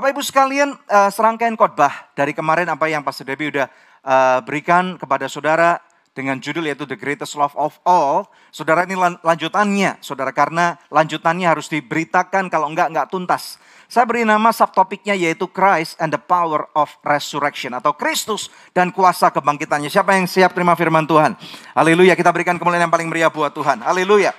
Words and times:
Bapak 0.00 0.16
Ibu 0.16 0.24
sekalian, 0.24 0.72
uh, 0.88 1.12
serangkaian 1.12 1.52
khotbah 1.60 1.92
dari 2.16 2.32
kemarin 2.32 2.64
apa 2.72 2.88
yang 2.88 3.04
Pastor 3.04 3.28
Debbie 3.28 3.52
udah 3.52 3.68
uh, 4.00 4.40
berikan 4.40 4.96
kepada 4.96 5.28
saudara 5.28 5.76
dengan 6.16 6.40
judul 6.40 6.72
yaitu 6.72 6.88
The 6.88 6.96
Greatest 6.96 7.36
Love 7.36 7.52
of 7.52 7.76
All. 7.84 8.24
Saudara 8.48 8.88
ini 8.88 8.96
lanjutannya, 8.96 10.00
saudara 10.00 10.32
karena 10.32 10.80
lanjutannya 10.88 11.44
harus 11.44 11.68
diberitakan 11.68 12.48
kalau 12.48 12.72
enggak 12.72 12.88
enggak 12.88 13.12
tuntas. 13.12 13.60
Saya 13.92 14.08
beri 14.08 14.24
nama 14.24 14.48
subtopiknya 14.56 15.12
yaitu 15.12 15.44
Christ 15.52 16.00
and 16.00 16.16
the 16.16 16.22
Power 16.24 16.72
of 16.72 16.88
Resurrection 17.04 17.76
atau 17.76 17.92
Kristus 17.92 18.48
dan 18.72 18.96
kuasa 18.96 19.28
kebangkitannya. 19.28 19.92
Siapa 19.92 20.16
yang 20.16 20.24
siap 20.24 20.56
terima 20.56 20.80
firman 20.80 21.04
Tuhan? 21.04 21.36
Haleluya, 21.76 22.16
kita 22.16 22.32
berikan 22.32 22.56
kemuliaan 22.56 22.88
yang 22.88 22.94
paling 22.96 23.12
meriah 23.12 23.28
buat 23.28 23.52
Tuhan. 23.52 23.84
Haleluya. 23.84 24.32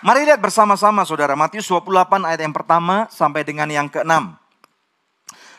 Mari 0.00 0.24
lihat 0.24 0.40
bersama-sama 0.40 1.04
saudara 1.04 1.36
Matius 1.36 1.68
28 1.68 1.84
ayat 2.24 2.40
yang 2.40 2.56
pertama 2.56 3.04
sampai 3.12 3.44
dengan 3.44 3.68
yang 3.68 3.92
keenam. 3.92 4.40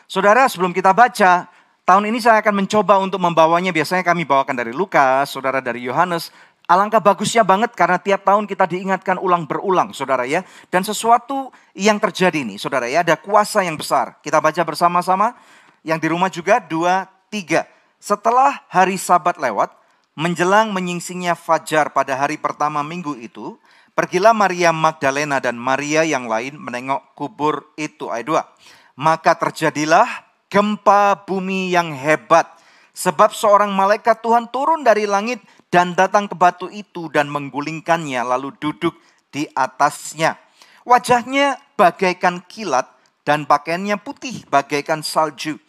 Saudara, 0.08 0.48
sebelum 0.48 0.72
kita 0.72 0.96
baca, 0.96 1.52
tahun 1.84 2.08
ini 2.08 2.16
saya 2.16 2.40
akan 2.40 2.64
mencoba 2.64 2.96
untuk 2.96 3.20
membawanya. 3.20 3.76
Biasanya 3.76 4.00
kami 4.00 4.24
bawakan 4.24 4.56
dari 4.56 4.72
Lukas, 4.72 5.28
saudara 5.28 5.60
dari 5.60 5.84
Yohanes. 5.84 6.32
Alangkah 6.64 6.96
bagusnya 6.96 7.44
banget 7.44 7.76
karena 7.76 8.00
tiap 8.00 8.24
tahun 8.24 8.48
kita 8.48 8.64
diingatkan 8.72 9.20
ulang 9.20 9.44
berulang, 9.44 9.92
saudara 9.92 10.24
ya. 10.24 10.48
Dan 10.72 10.80
sesuatu 10.80 11.52
yang 11.76 12.00
terjadi 12.00 12.40
nih, 12.40 12.56
saudara 12.56 12.88
ya, 12.88 13.04
ada 13.04 13.20
kuasa 13.20 13.60
yang 13.60 13.76
besar. 13.76 14.16
Kita 14.24 14.40
baca 14.40 14.64
bersama-sama. 14.64 15.36
Yang 15.84 15.98
di 16.00 16.08
rumah 16.08 16.32
juga, 16.32 16.56
dua, 16.56 17.04
tiga. 17.28 17.68
Setelah 18.00 18.64
hari 18.72 18.96
sabat 18.96 19.36
lewat, 19.36 19.76
menjelang 20.16 20.72
menyingsingnya 20.72 21.36
fajar 21.36 21.92
pada 21.92 22.16
hari 22.16 22.40
pertama 22.40 22.80
minggu 22.80 23.12
itu, 23.20 23.60
pergilah 23.92 24.32
Maria 24.32 24.72
Magdalena 24.72 25.36
dan 25.36 25.60
Maria 25.60 26.00
yang 26.00 26.24
lain 26.24 26.56
menengok 26.56 27.12
kubur 27.12 27.76
itu. 27.76 28.08
Ayat 28.08 28.24
2. 28.56 28.77
Maka 28.98 29.38
terjadilah 29.38 30.26
gempa 30.50 31.22
bumi 31.22 31.70
yang 31.70 31.94
hebat. 31.94 32.50
Sebab 32.98 33.30
seorang 33.30 33.70
malaikat 33.70 34.18
Tuhan 34.26 34.50
turun 34.50 34.82
dari 34.82 35.06
langit 35.06 35.38
dan 35.70 35.94
datang 35.94 36.26
ke 36.26 36.34
batu 36.34 36.66
itu 36.66 37.06
dan 37.14 37.30
menggulingkannya 37.30 38.18
lalu 38.26 38.50
duduk 38.58 38.98
di 39.30 39.46
atasnya. 39.54 40.34
Wajahnya 40.82 41.62
bagaikan 41.78 42.42
kilat 42.50 42.90
dan 43.22 43.46
pakaiannya 43.46 44.02
putih 44.02 44.42
bagaikan 44.50 45.06
salju. 45.06 45.62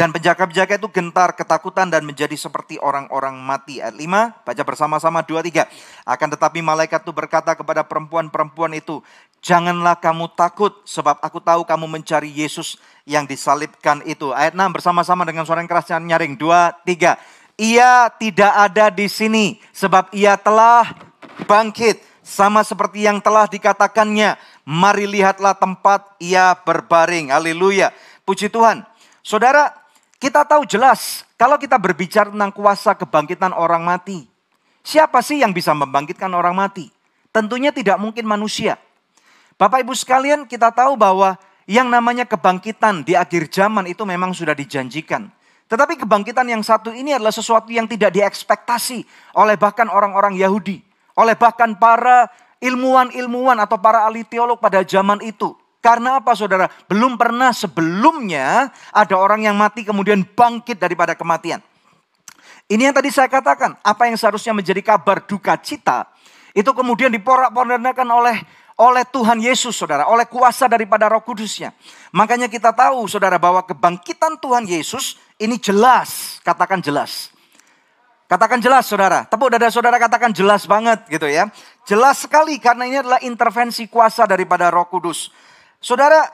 Dan 0.00 0.16
penjaga-penjaga 0.16 0.80
itu 0.80 0.88
gentar, 0.88 1.36
ketakutan 1.36 1.92
dan 1.92 2.08
menjadi 2.08 2.32
seperti 2.32 2.80
orang-orang 2.80 3.36
mati. 3.36 3.84
Ayat 3.84 4.00
5, 4.00 4.48
baca 4.48 4.62
bersama-sama 4.64 5.20
2, 5.20 5.44
3. 5.44 5.68
Akan 6.08 6.32
tetapi 6.32 6.64
malaikat 6.64 7.04
itu 7.04 7.12
berkata 7.12 7.52
kepada 7.52 7.84
perempuan-perempuan 7.84 8.72
itu, 8.72 9.04
Janganlah 9.44 10.00
kamu 10.00 10.32
takut 10.32 10.72
sebab 10.88 11.20
aku 11.20 11.44
tahu 11.44 11.68
kamu 11.68 11.84
mencari 11.84 12.32
Yesus 12.32 12.80
yang 13.04 13.28
disalibkan 13.28 14.00
itu. 14.08 14.32
Ayat 14.32 14.56
6 14.56 14.72
bersama-sama 14.72 15.28
dengan 15.28 15.44
suara 15.44 15.60
yang 15.60 15.68
keras 15.68 15.92
nyaring. 15.92 16.32
2, 16.32 16.80
3. 16.88 17.20
Ia 17.60 18.08
tidak 18.16 18.52
ada 18.56 18.88
di 18.88 19.04
sini 19.04 19.60
sebab 19.68 20.16
ia 20.16 20.40
telah 20.40 20.96
bangkit. 21.44 22.08
Sama 22.24 22.64
seperti 22.64 23.04
yang 23.04 23.20
telah 23.20 23.44
dikatakannya. 23.44 24.40
Mari 24.64 25.04
lihatlah 25.04 25.52
tempat 25.60 26.16
ia 26.24 26.56
berbaring. 26.56 27.36
Haleluya. 27.36 27.92
Puji 28.24 28.48
Tuhan. 28.48 28.88
Saudara, 29.20 29.79
kita 30.20 30.44
tahu 30.44 30.68
jelas 30.68 31.24
kalau 31.40 31.56
kita 31.56 31.80
berbicara 31.80 32.28
tentang 32.28 32.52
kuasa 32.52 32.92
kebangkitan 32.92 33.56
orang 33.56 33.80
mati. 33.80 34.28
Siapa 34.84 35.24
sih 35.24 35.40
yang 35.40 35.56
bisa 35.56 35.72
membangkitkan 35.72 36.28
orang 36.36 36.52
mati? 36.52 36.92
Tentunya 37.32 37.72
tidak 37.72 37.96
mungkin 37.96 38.28
manusia. 38.28 38.76
Bapak 39.56 39.80
Ibu 39.80 39.96
sekalian 39.96 40.44
kita 40.44 40.72
tahu 40.72 41.00
bahwa 41.00 41.40
yang 41.64 41.88
namanya 41.88 42.28
kebangkitan 42.28 43.00
di 43.04 43.16
akhir 43.16 43.48
zaman 43.48 43.88
itu 43.88 44.04
memang 44.04 44.36
sudah 44.36 44.52
dijanjikan. 44.52 45.28
Tetapi 45.70 46.02
kebangkitan 46.02 46.48
yang 46.50 46.64
satu 46.66 46.90
ini 46.90 47.14
adalah 47.14 47.30
sesuatu 47.30 47.70
yang 47.70 47.86
tidak 47.86 48.10
diekspektasi 48.10 49.06
oleh 49.38 49.54
bahkan 49.54 49.86
orang-orang 49.86 50.34
Yahudi. 50.34 50.82
Oleh 51.14 51.38
bahkan 51.38 51.76
para 51.78 52.26
ilmuwan-ilmuwan 52.58 53.56
atau 53.62 53.78
para 53.78 54.04
ahli 54.04 54.26
teolog 54.26 54.58
pada 54.58 54.84
zaman 54.84 55.22
itu. 55.22 55.54
Karena 55.80 56.20
apa 56.20 56.36
saudara? 56.36 56.68
Belum 56.86 57.16
pernah 57.16 57.56
sebelumnya 57.56 58.68
ada 58.92 59.16
orang 59.16 59.48
yang 59.48 59.56
mati 59.56 59.80
kemudian 59.80 60.20
bangkit 60.22 60.76
daripada 60.76 61.16
kematian. 61.16 61.64
Ini 62.70 62.92
yang 62.92 62.94
tadi 62.94 63.10
saya 63.10 63.26
katakan, 63.26 63.74
apa 63.82 64.06
yang 64.06 64.14
seharusnya 64.14 64.54
menjadi 64.54 64.78
kabar 64.84 65.24
duka 65.26 65.58
cita, 65.58 66.06
itu 66.54 66.70
kemudian 66.70 67.10
diporak-porandakan 67.10 68.06
oleh 68.06 68.36
oleh 68.80 69.04
Tuhan 69.04 69.36
Yesus 69.44 69.76
saudara, 69.76 70.08
oleh 70.08 70.24
kuasa 70.24 70.64
daripada 70.64 71.04
roh 71.04 71.20
kudusnya. 71.20 71.76
Makanya 72.16 72.48
kita 72.48 72.72
tahu 72.72 73.04
saudara 73.04 73.36
bahwa 73.36 73.60
kebangkitan 73.60 74.40
Tuhan 74.40 74.64
Yesus 74.64 75.20
ini 75.36 75.60
jelas, 75.60 76.40
katakan 76.40 76.80
jelas. 76.80 77.28
Katakan 78.24 78.62
jelas 78.62 78.86
saudara, 78.86 79.26
tepuk 79.26 79.50
dada 79.50 79.68
saudara 79.74 79.98
katakan 79.98 80.30
jelas 80.30 80.64
banget 80.64 81.02
gitu 81.10 81.26
ya. 81.26 81.50
Jelas 81.84 82.24
sekali 82.24 82.56
karena 82.62 82.86
ini 82.86 83.02
adalah 83.02 83.20
intervensi 83.20 83.90
kuasa 83.90 84.24
daripada 84.24 84.70
roh 84.70 84.86
kudus. 84.86 85.28
Saudara, 85.80 86.28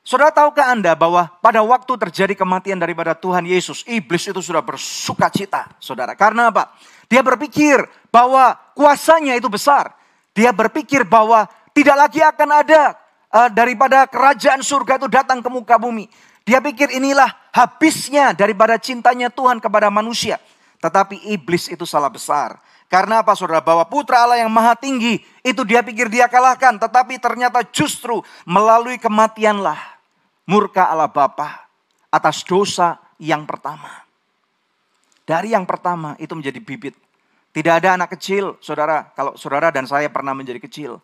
saudara 0.00 0.32
tahukah 0.32 0.72
Anda 0.72 0.96
bahwa 0.96 1.28
pada 1.44 1.60
waktu 1.60 1.92
terjadi 2.08 2.32
kematian 2.32 2.80
daripada 2.80 3.12
Tuhan 3.12 3.44
Yesus, 3.44 3.84
iblis 3.84 4.24
itu 4.24 4.40
sudah 4.40 4.64
bersuka 4.64 5.28
cita, 5.28 5.68
saudara. 5.76 6.16
Karena 6.16 6.48
apa? 6.48 6.72
Dia 7.06 7.20
berpikir 7.20 7.84
bahwa 8.08 8.56
kuasanya 8.72 9.36
itu 9.36 9.52
besar. 9.52 9.92
Dia 10.32 10.48
berpikir 10.48 11.04
bahwa 11.04 11.44
tidak 11.76 11.96
lagi 12.08 12.24
akan 12.24 12.48
ada 12.64 12.96
uh, 13.36 13.48
daripada 13.52 14.08
kerajaan 14.08 14.64
surga 14.64 14.96
itu 14.96 15.08
datang 15.12 15.44
ke 15.44 15.48
muka 15.52 15.76
bumi. 15.76 16.08
Dia 16.48 16.64
pikir 16.64 16.96
inilah 16.96 17.28
habisnya 17.52 18.32
daripada 18.32 18.80
cintanya 18.80 19.28
Tuhan 19.28 19.60
kepada 19.60 19.92
manusia. 19.92 20.40
Tetapi 20.80 21.36
iblis 21.36 21.68
itu 21.68 21.84
salah 21.84 22.08
besar. 22.08 22.56
Karena 22.86 23.20
apa 23.20 23.34
saudara? 23.34 23.58
Bahwa 23.60 23.82
putra 23.84 24.22
Allah 24.22 24.40
yang 24.40 24.52
maha 24.52 24.78
tinggi 24.78 25.18
itu 25.46 25.62
dia 25.62 25.86
pikir 25.86 26.10
dia 26.10 26.26
kalahkan. 26.26 26.74
Tetapi 26.74 27.22
ternyata 27.22 27.62
justru 27.70 28.18
melalui 28.42 28.98
kematianlah 28.98 29.78
murka 30.42 30.90
Allah 30.90 31.06
Bapa 31.06 31.70
atas 32.10 32.42
dosa 32.42 32.98
yang 33.22 33.46
pertama. 33.46 34.02
Dari 35.22 35.54
yang 35.54 35.62
pertama 35.62 36.18
itu 36.18 36.34
menjadi 36.34 36.58
bibit. 36.58 36.94
Tidak 37.54 37.72
ada 37.72 37.94
anak 37.96 38.18
kecil, 38.18 38.58
saudara. 38.58 39.10
Kalau 39.14 39.38
saudara 39.38 39.72
dan 39.72 39.88
saya 39.88 40.12
pernah 40.12 40.36
menjadi 40.36 40.60
kecil, 40.60 41.00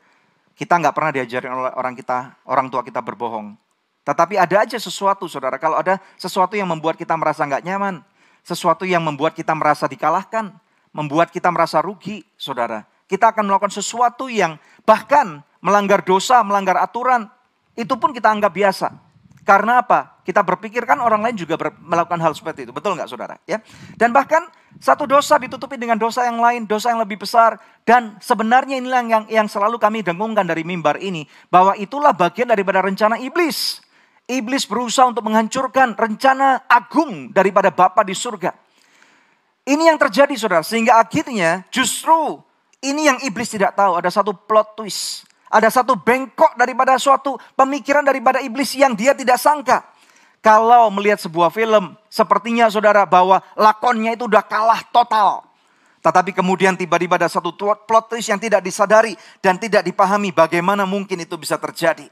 kita 0.52 0.76
nggak 0.78 0.94
pernah 0.94 1.10
diajarin 1.14 1.48
oleh 1.48 1.72
orang 1.74 1.96
kita, 1.96 2.38
orang 2.44 2.68
tua 2.68 2.84
kita 2.84 3.00
berbohong. 3.00 3.56
Tetapi 4.04 4.36
ada 4.36 4.66
aja 4.66 4.76
sesuatu, 4.76 5.24
saudara. 5.30 5.56
Kalau 5.56 5.80
ada 5.80 5.96
sesuatu 6.20 6.52
yang 6.58 6.68
membuat 6.68 7.00
kita 7.00 7.16
merasa 7.16 7.48
nggak 7.48 7.64
nyaman, 7.64 8.04
sesuatu 8.44 8.84
yang 8.84 9.00
membuat 9.00 9.32
kita 9.32 9.56
merasa 9.56 9.88
dikalahkan, 9.88 10.52
membuat 10.92 11.32
kita 11.32 11.48
merasa 11.48 11.80
rugi, 11.80 12.20
saudara. 12.36 12.84
Kita 13.12 13.36
akan 13.36 13.44
melakukan 13.44 13.76
sesuatu 13.76 14.32
yang 14.32 14.56
bahkan 14.88 15.44
melanggar 15.60 16.00
dosa, 16.00 16.40
melanggar 16.40 16.80
aturan, 16.80 17.28
itu 17.76 17.92
pun 18.00 18.16
kita 18.16 18.32
anggap 18.32 18.56
biasa. 18.56 18.88
Karena 19.42 19.82
apa? 19.82 20.22
Kita 20.22 20.38
berpikir 20.46 20.86
kan 20.86 21.02
orang 21.02 21.18
lain 21.18 21.34
juga 21.34 21.58
melakukan 21.82 22.22
hal 22.22 22.30
seperti 22.30 22.62
itu. 22.62 22.72
Betul 22.72 22.94
nggak 22.94 23.10
saudara? 23.10 23.34
Ya. 23.42 23.58
Dan 23.98 24.14
bahkan 24.14 24.46
satu 24.78 25.02
dosa 25.02 25.34
ditutupi 25.34 25.74
dengan 25.74 25.98
dosa 25.98 26.22
yang 26.24 26.38
lain, 26.38 26.62
dosa 26.62 26.94
yang 26.94 27.02
lebih 27.02 27.26
besar. 27.26 27.58
Dan 27.82 28.22
sebenarnya 28.22 28.78
inilah 28.78 29.02
yang, 29.02 29.24
yang 29.26 29.48
selalu 29.50 29.82
kami 29.82 30.06
dengungkan 30.06 30.46
dari 30.46 30.62
mimbar 30.62 31.02
ini. 31.02 31.26
Bahwa 31.50 31.74
itulah 31.74 32.14
bagian 32.14 32.54
daripada 32.54 32.86
rencana 32.86 33.18
iblis. 33.18 33.82
Iblis 34.30 34.62
berusaha 34.70 35.10
untuk 35.10 35.26
menghancurkan 35.26 35.98
rencana 35.98 36.62
agung 36.70 37.34
daripada 37.34 37.74
Bapa 37.74 38.06
di 38.06 38.14
surga. 38.14 38.54
Ini 39.66 39.90
yang 39.90 39.98
terjadi 39.98 40.38
saudara. 40.38 40.62
Sehingga 40.62 41.02
akhirnya 41.02 41.66
justru 41.74 42.38
ini 42.82 43.06
yang 43.06 43.18
iblis 43.22 43.48
tidak 43.48 43.78
tahu. 43.78 43.94
Ada 43.96 44.10
satu 44.10 44.34
plot 44.34 44.74
twist. 44.76 45.24
Ada 45.52 45.70
satu 45.70 45.94
bengkok 45.94 46.58
daripada 46.58 46.98
suatu 46.98 47.36
pemikiran 47.54 48.02
daripada 48.02 48.42
iblis 48.42 48.74
yang 48.74 48.96
dia 48.98 49.14
tidak 49.14 49.38
sangka. 49.38 49.84
Kalau 50.42 50.90
melihat 50.90 51.22
sebuah 51.22 51.54
film, 51.54 51.94
sepertinya 52.10 52.66
saudara 52.66 53.06
bahwa 53.06 53.38
lakonnya 53.54 54.18
itu 54.18 54.26
udah 54.26 54.42
kalah 54.42 54.82
total. 54.90 55.46
Tetapi 56.02 56.34
kemudian 56.34 56.74
tiba-tiba 56.74 57.14
ada 57.14 57.30
satu 57.30 57.54
plot 57.54 58.04
twist 58.10 58.26
yang 58.26 58.42
tidak 58.42 58.58
disadari 58.66 59.14
dan 59.38 59.54
tidak 59.54 59.86
dipahami 59.86 60.34
bagaimana 60.34 60.82
mungkin 60.82 61.22
itu 61.22 61.38
bisa 61.38 61.62
terjadi. 61.62 62.10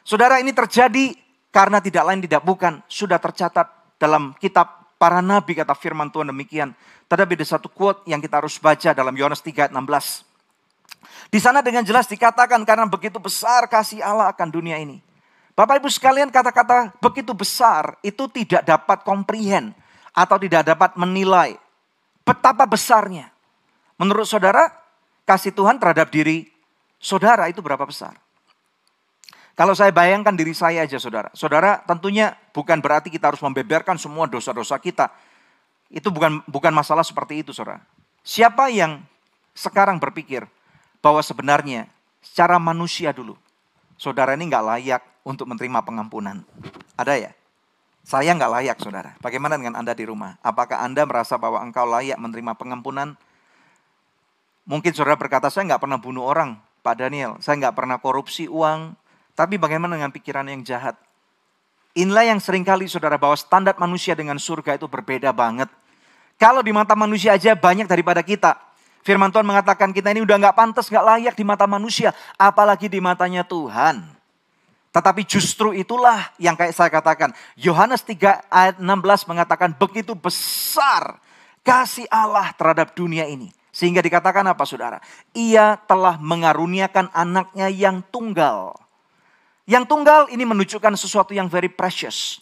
Saudara 0.00 0.40
ini 0.40 0.56
terjadi 0.56 1.12
karena 1.52 1.84
tidak 1.84 2.08
lain 2.08 2.24
tidak 2.24 2.40
bukan 2.40 2.80
sudah 2.88 3.20
tercatat 3.20 3.68
dalam 4.00 4.32
kitab 4.40 4.77
para 4.98 5.22
nabi 5.22 5.54
kata 5.54 5.72
firman 5.78 6.10
Tuhan 6.10 6.28
demikian. 6.34 6.74
Tetapi 7.08 7.38
ada 7.38 7.46
satu 7.46 7.70
quote 7.72 8.04
yang 8.10 8.20
kita 8.20 8.42
harus 8.42 8.58
baca 8.60 8.92
dalam 8.92 9.14
Yohanes 9.14 9.40
3 9.40 9.70
ayat 9.70 9.72
16. 9.72 11.32
Di 11.32 11.38
sana 11.40 11.64
dengan 11.64 11.86
jelas 11.86 12.10
dikatakan 12.10 12.60
karena 12.66 12.84
begitu 12.84 13.16
besar 13.22 13.64
kasih 13.70 14.02
Allah 14.04 14.28
akan 14.34 14.48
dunia 14.50 14.76
ini. 14.76 15.00
Bapak 15.56 15.82
Ibu 15.82 15.88
sekalian 15.90 16.30
kata-kata 16.30 16.94
begitu 17.02 17.34
besar 17.34 17.98
itu 18.04 18.30
tidak 18.30 18.62
dapat 18.62 19.02
komprehen 19.02 19.74
atau 20.14 20.36
tidak 20.38 20.66
dapat 20.66 20.94
menilai 20.94 21.58
betapa 22.22 22.68
besarnya. 22.68 23.30
Menurut 23.98 24.28
saudara, 24.30 24.70
kasih 25.26 25.50
Tuhan 25.50 25.82
terhadap 25.82 26.14
diri 26.14 26.46
saudara 27.02 27.50
itu 27.50 27.58
berapa 27.58 27.82
besar? 27.82 28.14
Kalau 29.58 29.74
saya 29.74 29.90
bayangkan 29.90 30.38
diri 30.38 30.54
saya 30.54 30.86
aja 30.86 31.02
saudara. 31.02 31.34
Saudara 31.34 31.82
tentunya 31.82 32.38
bukan 32.54 32.78
berarti 32.78 33.10
kita 33.10 33.34
harus 33.34 33.42
membeberkan 33.42 33.98
semua 33.98 34.30
dosa-dosa 34.30 34.78
kita. 34.78 35.10
Itu 35.90 36.14
bukan 36.14 36.46
bukan 36.46 36.70
masalah 36.70 37.02
seperti 37.02 37.42
itu 37.42 37.50
saudara. 37.50 37.82
Siapa 38.22 38.70
yang 38.70 39.02
sekarang 39.58 39.98
berpikir 39.98 40.46
bahwa 41.02 41.18
sebenarnya 41.26 41.90
secara 42.22 42.62
manusia 42.62 43.10
dulu. 43.10 43.34
Saudara 43.98 44.38
ini 44.38 44.46
nggak 44.46 44.62
layak 44.62 45.02
untuk 45.26 45.50
menerima 45.50 45.82
pengampunan. 45.82 46.46
Ada 46.94 47.18
ya? 47.18 47.30
Saya 48.06 48.30
nggak 48.38 48.52
layak 48.62 48.76
saudara. 48.78 49.18
Bagaimana 49.18 49.58
dengan 49.58 49.74
Anda 49.74 49.90
di 49.90 50.06
rumah? 50.06 50.38
Apakah 50.38 50.86
Anda 50.86 51.02
merasa 51.02 51.34
bahwa 51.34 51.58
engkau 51.66 51.82
layak 51.82 52.14
menerima 52.14 52.54
pengampunan? 52.54 53.18
Mungkin 54.70 54.94
saudara 54.94 55.18
berkata, 55.18 55.50
saya 55.50 55.66
nggak 55.66 55.82
pernah 55.82 55.98
bunuh 55.98 56.22
orang, 56.22 56.62
Pak 56.86 56.94
Daniel. 56.94 57.42
Saya 57.42 57.58
nggak 57.58 57.74
pernah 57.74 57.98
korupsi 57.98 58.46
uang. 58.46 58.94
Tapi 59.38 59.54
bagaimana 59.54 59.94
dengan 59.94 60.10
pikiran 60.10 60.50
yang 60.50 60.66
jahat? 60.66 60.98
Inilah 61.94 62.26
yang 62.26 62.42
sering 62.42 62.66
kali 62.66 62.90
saudara 62.90 63.14
bahwa 63.14 63.38
standar 63.38 63.78
manusia 63.78 64.18
dengan 64.18 64.34
surga 64.34 64.74
itu 64.74 64.90
berbeda 64.90 65.30
banget. 65.30 65.70
Kalau 66.34 66.58
di 66.58 66.74
mata 66.74 66.98
manusia 66.98 67.38
aja 67.38 67.54
banyak 67.54 67.86
daripada 67.86 68.18
kita. 68.26 68.58
Firman 69.06 69.30
Tuhan 69.30 69.46
mengatakan 69.46 69.94
kita 69.94 70.10
ini 70.10 70.26
udah 70.26 70.42
nggak 70.42 70.58
pantas, 70.58 70.90
nggak 70.90 71.06
layak 71.06 71.34
di 71.38 71.46
mata 71.46 71.70
manusia, 71.70 72.10
apalagi 72.34 72.90
di 72.90 72.98
matanya 72.98 73.46
Tuhan. 73.46 74.02
Tetapi 74.90 75.22
justru 75.22 75.70
itulah 75.70 76.34
yang 76.42 76.58
kayak 76.58 76.74
saya 76.74 76.90
katakan. 76.90 77.30
Yohanes 77.54 78.02
3 78.02 78.50
ayat 78.50 78.76
16 78.82 79.30
mengatakan 79.30 79.70
begitu 79.70 80.18
besar 80.18 81.22
kasih 81.62 82.10
Allah 82.10 82.50
terhadap 82.58 82.90
dunia 82.90 83.22
ini. 83.30 83.54
Sehingga 83.70 84.02
dikatakan 84.02 84.42
apa 84.50 84.66
saudara? 84.66 84.98
Ia 85.30 85.78
telah 85.86 86.18
mengaruniakan 86.18 87.14
anaknya 87.14 87.70
yang 87.70 88.02
tunggal. 88.10 88.87
Yang 89.68 89.84
tunggal 89.84 90.32
ini 90.32 90.48
menunjukkan 90.48 90.96
sesuatu 90.96 91.36
yang 91.36 91.52
very 91.52 91.68
precious. 91.68 92.40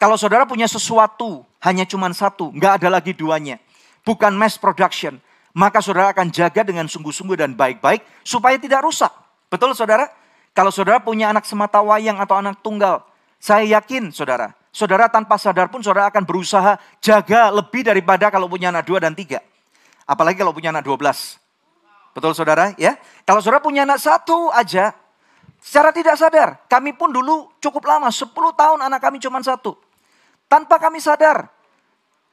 Kalau 0.00 0.16
saudara 0.16 0.48
punya 0.48 0.64
sesuatu 0.64 1.44
hanya 1.60 1.84
cuma 1.84 2.08
satu, 2.16 2.48
nggak 2.48 2.80
ada 2.80 2.88
lagi 2.88 3.12
duanya. 3.12 3.60
Bukan 4.02 4.32
mass 4.32 4.56
production 4.56 5.20
maka 5.52 5.84
saudara 5.84 6.12
akan 6.12 6.32
jaga 6.32 6.64
dengan 6.64 6.88
sungguh-sungguh 6.88 7.36
dan 7.36 7.52
baik-baik 7.52 8.00
supaya 8.24 8.56
tidak 8.56 8.84
rusak. 8.84 9.12
Betul 9.52 9.76
saudara? 9.76 10.08
Kalau 10.52 10.72
saudara 10.72 11.00
punya 11.00 11.32
anak 11.32 11.48
semata 11.48 11.80
wayang 11.80 12.20
atau 12.20 12.40
anak 12.40 12.60
tunggal, 12.60 13.04
saya 13.40 13.64
yakin 13.80 14.12
saudara, 14.12 14.52
saudara 14.72 15.08
tanpa 15.08 15.36
sadar 15.40 15.68
pun 15.68 15.80
saudara 15.80 16.08
akan 16.12 16.24
berusaha 16.24 16.76
jaga 17.00 17.52
lebih 17.52 17.84
daripada 17.84 18.28
kalau 18.28 18.48
punya 18.48 18.72
anak 18.72 18.84
dua 18.84 19.00
dan 19.00 19.16
tiga. 19.16 19.40
Apalagi 20.04 20.40
kalau 20.40 20.52
punya 20.52 20.72
anak 20.72 20.84
dua 20.84 20.96
belas. 20.96 21.40
Betul 22.12 22.36
saudara? 22.36 22.76
Ya. 22.76 23.00
Kalau 23.24 23.40
saudara 23.40 23.64
punya 23.64 23.88
anak 23.88 24.00
satu 24.00 24.52
aja, 24.52 24.92
secara 25.62 25.94
tidak 25.94 26.18
sadar, 26.18 26.58
kami 26.66 26.92
pun 26.92 27.14
dulu 27.14 27.54
cukup 27.62 27.86
lama, 27.86 28.10
10 28.10 28.34
tahun 28.34 28.78
anak 28.82 29.00
kami 29.00 29.22
cuma 29.22 29.38
satu. 29.40 29.78
Tanpa 30.50 30.76
kami 30.82 30.98
sadar, 30.98 31.48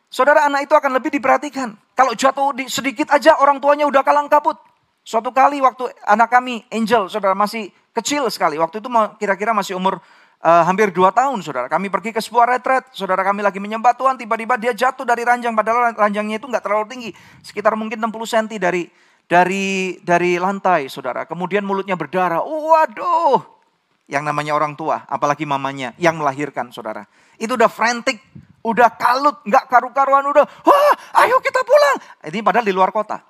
Saudara 0.10 0.50
anak 0.50 0.66
itu 0.66 0.74
akan 0.74 0.98
lebih 0.98 1.14
diperhatikan. 1.14 1.78
Kalau 1.94 2.18
jatuh 2.18 2.50
di, 2.58 2.66
sedikit 2.66 3.14
aja 3.14 3.38
orang 3.38 3.62
tuanya 3.62 3.86
udah 3.86 4.02
kalang 4.02 4.26
kabut. 4.26 4.58
Suatu 5.06 5.30
kali 5.30 5.62
waktu 5.62 5.86
anak 6.02 6.34
kami 6.34 6.66
Angel, 6.74 7.06
saudara 7.06 7.38
masih 7.38 7.70
kecil 7.94 8.26
sekali. 8.34 8.58
Waktu 8.58 8.82
itu 8.82 8.90
kira-kira 9.22 9.54
masih 9.54 9.78
umur 9.78 10.02
uh, 10.42 10.64
hampir 10.66 10.90
dua 10.90 11.14
tahun 11.14 11.46
saudara. 11.46 11.70
Kami 11.70 11.94
pergi 11.94 12.10
ke 12.10 12.22
sebuah 12.26 12.58
retret. 12.58 12.90
Saudara 12.90 13.22
kami 13.22 13.46
lagi 13.46 13.62
menyembah 13.62 13.94
Tuhan. 13.94 14.18
Tiba-tiba 14.18 14.58
dia 14.58 14.74
jatuh 14.74 15.06
dari 15.06 15.22
ranjang. 15.22 15.54
Padahal 15.54 15.94
ranjangnya 15.94 16.42
itu 16.42 16.50
nggak 16.50 16.66
terlalu 16.66 16.86
tinggi. 16.90 17.10
Sekitar 17.46 17.78
mungkin 17.78 18.02
60 18.02 18.10
cm 18.10 18.58
dari 18.58 18.90
dari 19.30 20.02
dari 20.02 20.42
lantai 20.42 20.90
saudara. 20.90 21.30
Kemudian 21.30 21.62
mulutnya 21.62 21.94
berdarah. 21.94 22.42
Waduh. 22.42 23.62
Yang 24.10 24.24
namanya 24.26 24.58
orang 24.58 24.74
tua. 24.74 25.06
Apalagi 25.06 25.46
mamanya 25.46 25.94
yang 26.02 26.18
melahirkan 26.18 26.74
saudara. 26.74 27.06
Itu 27.38 27.54
udah 27.54 27.70
frantic 27.70 28.20
Udah 28.60 28.92
kalut, 28.92 29.40
nggak 29.48 29.72
karu-karuan, 29.72 30.24
udah, 30.36 30.44
wah 30.44 30.94
ayo 31.24 31.40
kita 31.40 31.64
pulang. 31.64 31.96
Ini 32.28 32.44
padahal 32.44 32.68
di 32.68 32.76
luar 32.76 32.92
kota. 32.92 33.24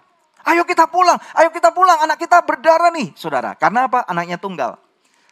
Ayo 0.48 0.66
kita 0.66 0.90
pulang, 0.90 1.19
ayo 1.38 1.54
kita 1.54 1.69
pulang, 1.69 2.01
anak 2.01 2.18
kita 2.18 2.42
berdarah 2.42 2.90
nih, 2.90 3.13
saudara. 3.13 3.54
Karena 3.54 3.86
apa? 3.86 4.07
Anaknya 4.10 4.42
tunggal. 4.42 4.81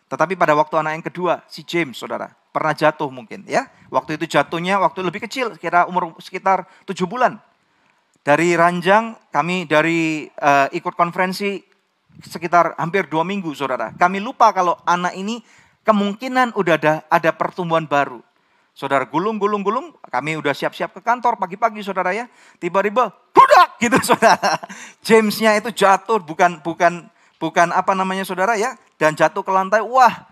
Tetapi 0.08 0.38
pada 0.38 0.54
waktu 0.54 0.78
anak 0.78 0.92
yang 1.02 1.06
kedua, 1.10 1.34
si 1.50 1.66
James, 1.66 1.98
saudara, 1.98 2.30
pernah 2.54 2.78
jatuh 2.78 3.10
mungkin 3.10 3.42
ya. 3.50 3.66
Waktu 3.90 4.22
itu 4.22 4.38
jatuhnya 4.38 4.78
waktu 4.78 5.02
lebih 5.02 5.26
kecil, 5.26 5.58
kira 5.58 5.90
umur 5.90 6.14
sekitar 6.22 6.70
tujuh 6.86 7.10
bulan. 7.10 7.42
Dari 8.28 8.60
ranjang, 8.60 9.16
kami 9.32 9.64
dari 9.64 10.28
uh, 10.28 10.68
ikut 10.76 11.00
konferensi 11.00 11.64
sekitar 12.20 12.76
hampir 12.76 13.08
dua 13.08 13.24
minggu, 13.24 13.56
saudara. 13.56 13.96
Kami 13.96 14.20
lupa 14.20 14.52
kalau 14.52 14.76
anak 14.84 15.16
ini 15.16 15.40
kemungkinan 15.88 16.52
udah 16.60 16.76
ada, 16.76 16.94
ada 17.08 17.32
pertumbuhan 17.32 17.88
baru. 17.88 18.20
Saudara 18.76 19.08
gulung, 19.08 19.40
gulung, 19.40 19.64
gulung. 19.64 19.96
Kami 20.12 20.36
udah 20.36 20.52
siap-siap 20.52 20.92
ke 20.92 21.00
kantor 21.00 21.40
pagi-pagi 21.40 21.80
saudara 21.80 22.12
ya. 22.12 22.28
Tiba-tiba 22.60 23.16
budak 23.32 23.80
gitu 23.80 23.96
saudara. 24.12 24.60
Jamesnya 25.00 25.56
itu 25.56 25.72
jatuh 25.72 26.20
bukan 26.20 26.60
bukan 26.60 27.08
bukan 27.40 27.72
apa 27.72 27.96
namanya 27.96 28.28
saudara 28.28 28.60
ya. 28.60 28.76
Dan 29.00 29.16
jatuh 29.16 29.40
ke 29.40 29.56
lantai. 29.56 29.80
Wah 29.80 30.28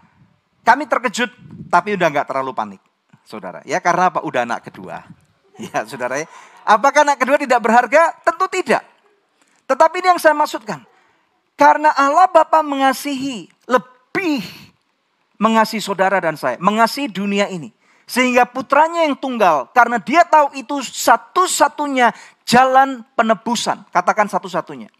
kami 0.67 0.83
terkejut 0.83 1.31
tapi 1.71 1.95
udah 1.95 2.11
nggak 2.11 2.27
terlalu 2.27 2.51
panik 2.51 2.81
saudara. 3.23 3.63
Ya 3.63 3.79
karena 3.79 4.11
apa? 4.11 4.19
Udah 4.21 4.43
anak 4.43 4.67
kedua. 4.67 5.24
Ya 5.71 5.87
saudara 5.87 6.19
ya. 6.19 6.27
Apakah 6.67 7.07
anak 7.07 7.21
kedua 7.21 7.39
tidak 7.39 7.63
berharga? 7.63 8.11
Tentu 8.25 8.45
tidak. 8.51 8.83
Tetapi 9.69 10.03
ini 10.03 10.07
yang 10.11 10.21
saya 10.21 10.35
maksudkan. 10.35 10.83
Karena 11.55 11.95
Allah 11.95 12.27
Bapa 12.27 12.59
mengasihi 12.59 13.47
lebih 13.63 14.43
mengasihi 15.39 15.79
saudara 15.79 16.19
dan 16.19 16.35
saya. 16.35 16.59
Mengasihi 16.59 17.07
dunia 17.07 17.47
ini 17.47 17.71
sehingga 18.05 18.45
putranya 18.45 19.01
yang 19.01 19.17
tunggal, 19.17 19.65
karena 19.73 19.97
dia 19.97 20.21
tahu 20.21 20.53
itu 20.53 20.77
satu-satunya 20.85 22.13
jalan 22.45 23.01
penebusan. 23.17 23.81
Katakan 23.89 24.29
satu-satunya. 24.29 24.93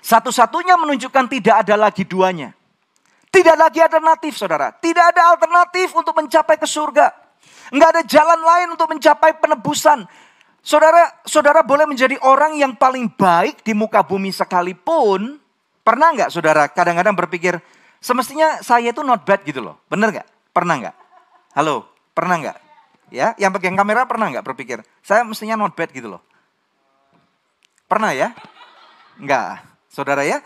Satu-satunya 0.00 0.80
menunjukkan 0.80 1.28
tidak 1.28 1.60
ada 1.60 1.76
lagi 1.76 2.08
duanya. 2.08 2.56
Tidak 3.28 3.52
lagi 3.52 3.84
alternatif 3.84 4.32
saudara. 4.32 4.72
Tidak 4.72 5.04
ada 5.12 5.36
alternatif 5.36 5.92
untuk 5.92 6.16
mencapai 6.16 6.56
ke 6.56 6.64
surga. 6.64 7.12
Enggak 7.70 7.88
ada 7.96 8.02
jalan 8.06 8.40
lain 8.42 8.68
untuk 8.74 8.90
mencapai 8.90 9.38
penebusan. 9.38 10.06
Saudara, 10.60 11.08
saudara 11.24 11.64
boleh 11.64 11.88
menjadi 11.88 12.20
orang 12.20 12.58
yang 12.58 12.76
paling 12.76 13.08
baik 13.16 13.64
di 13.64 13.72
muka 13.72 14.04
bumi 14.04 14.28
sekalipun. 14.28 15.40
Pernah 15.80 16.12
nggak 16.12 16.30
saudara 16.30 16.68
kadang-kadang 16.68 17.16
berpikir, 17.16 17.56
semestinya 17.98 18.60
saya 18.60 18.92
itu 18.92 19.00
not 19.00 19.24
bad 19.24 19.40
gitu 19.48 19.64
loh. 19.64 19.80
Bener 19.88 20.12
nggak? 20.12 20.28
Pernah 20.52 20.74
nggak? 20.76 20.96
Halo, 21.56 21.88
pernah 22.12 22.36
nggak? 22.36 22.58
Ya, 23.10 23.34
yang 23.40 23.50
pegang 23.50 23.74
kamera 23.74 24.06
pernah 24.06 24.30
nggak 24.30 24.46
berpikir, 24.46 24.84
saya 25.02 25.26
mestinya 25.26 25.58
not 25.58 25.74
bad 25.74 25.90
gitu 25.90 26.06
loh. 26.06 26.22
Pernah 27.90 28.14
ya? 28.14 28.30
Enggak, 29.18 29.66
saudara 29.90 30.22
ya. 30.22 30.38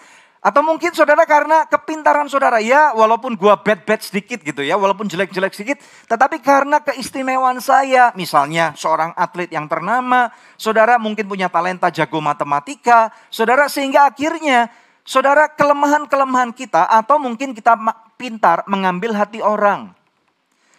Atau 0.44 0.60
mungkin 0.60 0.92
saudara 0.92 1.24
karena 1.24 1.64
kepintaran 1.64 2.28
saudara 2.28 2.60
ya, 2.60 2.92
walaupun 2.92 3.32
gua 3.32 3.56
bad-bad 3.56 4.04
sedikit 4.04 4.44
gitu 4.44 4.60
ya, 4.60 4.76
walaupun 4.76 5.08
jelek-jelek 5.08 5.56
sedikit, 5.56 5.80
tetapi 6.04 6.44
karena 6.44 6.84
keistimewaan 6.84 7.64
saya, 7.64 8.12
misalnya 8.12 8.76
seorang 8.76 9.16
atlet 9.16 9.48
yang 9.48 9.64
ternama, 9.64 10.28
saudara 10.60 11.00
mungkin 11.00 11.24
punya 11.24 11.48
talenta 11.48 11.88
jago 11.88 12.20
matematika, 12.20 13.08
saudara 13.32 13.72
sehingga 13.72 14.04
akhirnya 14.04 14.68
saudara 15.00 15.48
kelemahan-kelemahan 15.48 16.52
kita 16.52 16.92
atau 16.92 17.16
mungkin 17.16 17.56
kita 17.56 17.80
pintar 18.20 18.68
mengambil 18.68 19.16
hati 19.16 19.40
orang. 19.40 19.96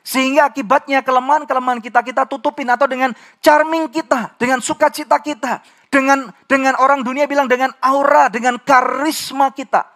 Sehingga 0.06 0.46
akibatnya 0.46 1.02
kelemahan-kelemahan 1.02 1.82
kita 1.82 2.06
kita 2.06 2.30
tutupin 2.30 2.70
atau 2.70 2.86
dengan 2.86 3.18
charming 3.42 3.90
kita, 3.90 4.38
dengan 4.38 4.62
sukacita 4.62 5.18
kita, 5.18 5.66
dengan 5.96 6.20
dengan 6.52 6.76
orang 6.76 7.08
dunia 7.08 7.24
bilang 7.24 7.48
dengan 7.48 7.72
aura, 7.80 8.28
dengan 8.28 8.60
karisma 8.60 9.56
kita. 9.56 9.88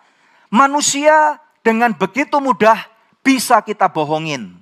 Manusia 0.48 1.44
dengan 1.60 1.92
begitu 1.92 2.40
mudah 2.40 2.88
bisa 3.20 3.60
kita 3.60 3.92
bohongin. 3.92 4.56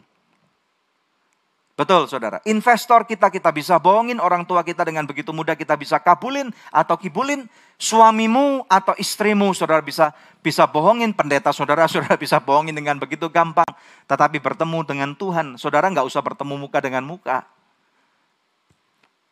Betul 1.77 2.09
saudara, 2.09 2.41
investor 2.49 3.05
kita 3.05 3.29
kita 3.29 3.53
bisa 3.53 3.77
bohongin, 3.77 4.17
orang 4.17 4.41
tua 4.49 4.65
kita 4.65 4.81
dengan 4.81 5.05
begitu 5.05 5.29
mudah 5.29 5.53
kita 5.53 5.77
bisa 5.77 6.01
kabulin 6.01 6.49
atau 6.73 6.97
kibulin, 6.97 7.45
suamimu 7.77 8.65
atau 8.65 8.97
istrimu 8.97 9.53
saudara 9.53 9.85
bisa 9.85 10.09
bisa 10.41 10.65
bohongin, 10.65 11.13
pendeta 11.13 11.53
saudara 11.53 11.85
saudara 11.91 12.17
bisa 12.17 12.41
bohongin 12.41 12.73
dengan 12.73 12.97
begitu 12.97 13.29
gampang. 13.29 13.69
Tetapi 14.09 14.41
bertemu 14.41 14.89
dengan 14.89 15.13
Tuhan, 15.13 15.61
saudara 15.61 15.85
nggak 15.93 16.09
usah 16.09 16.25
bertemu 16.25 16.57
muka 16.57 16.81
dengan 16.81 17.05
muka. 17.05 17.45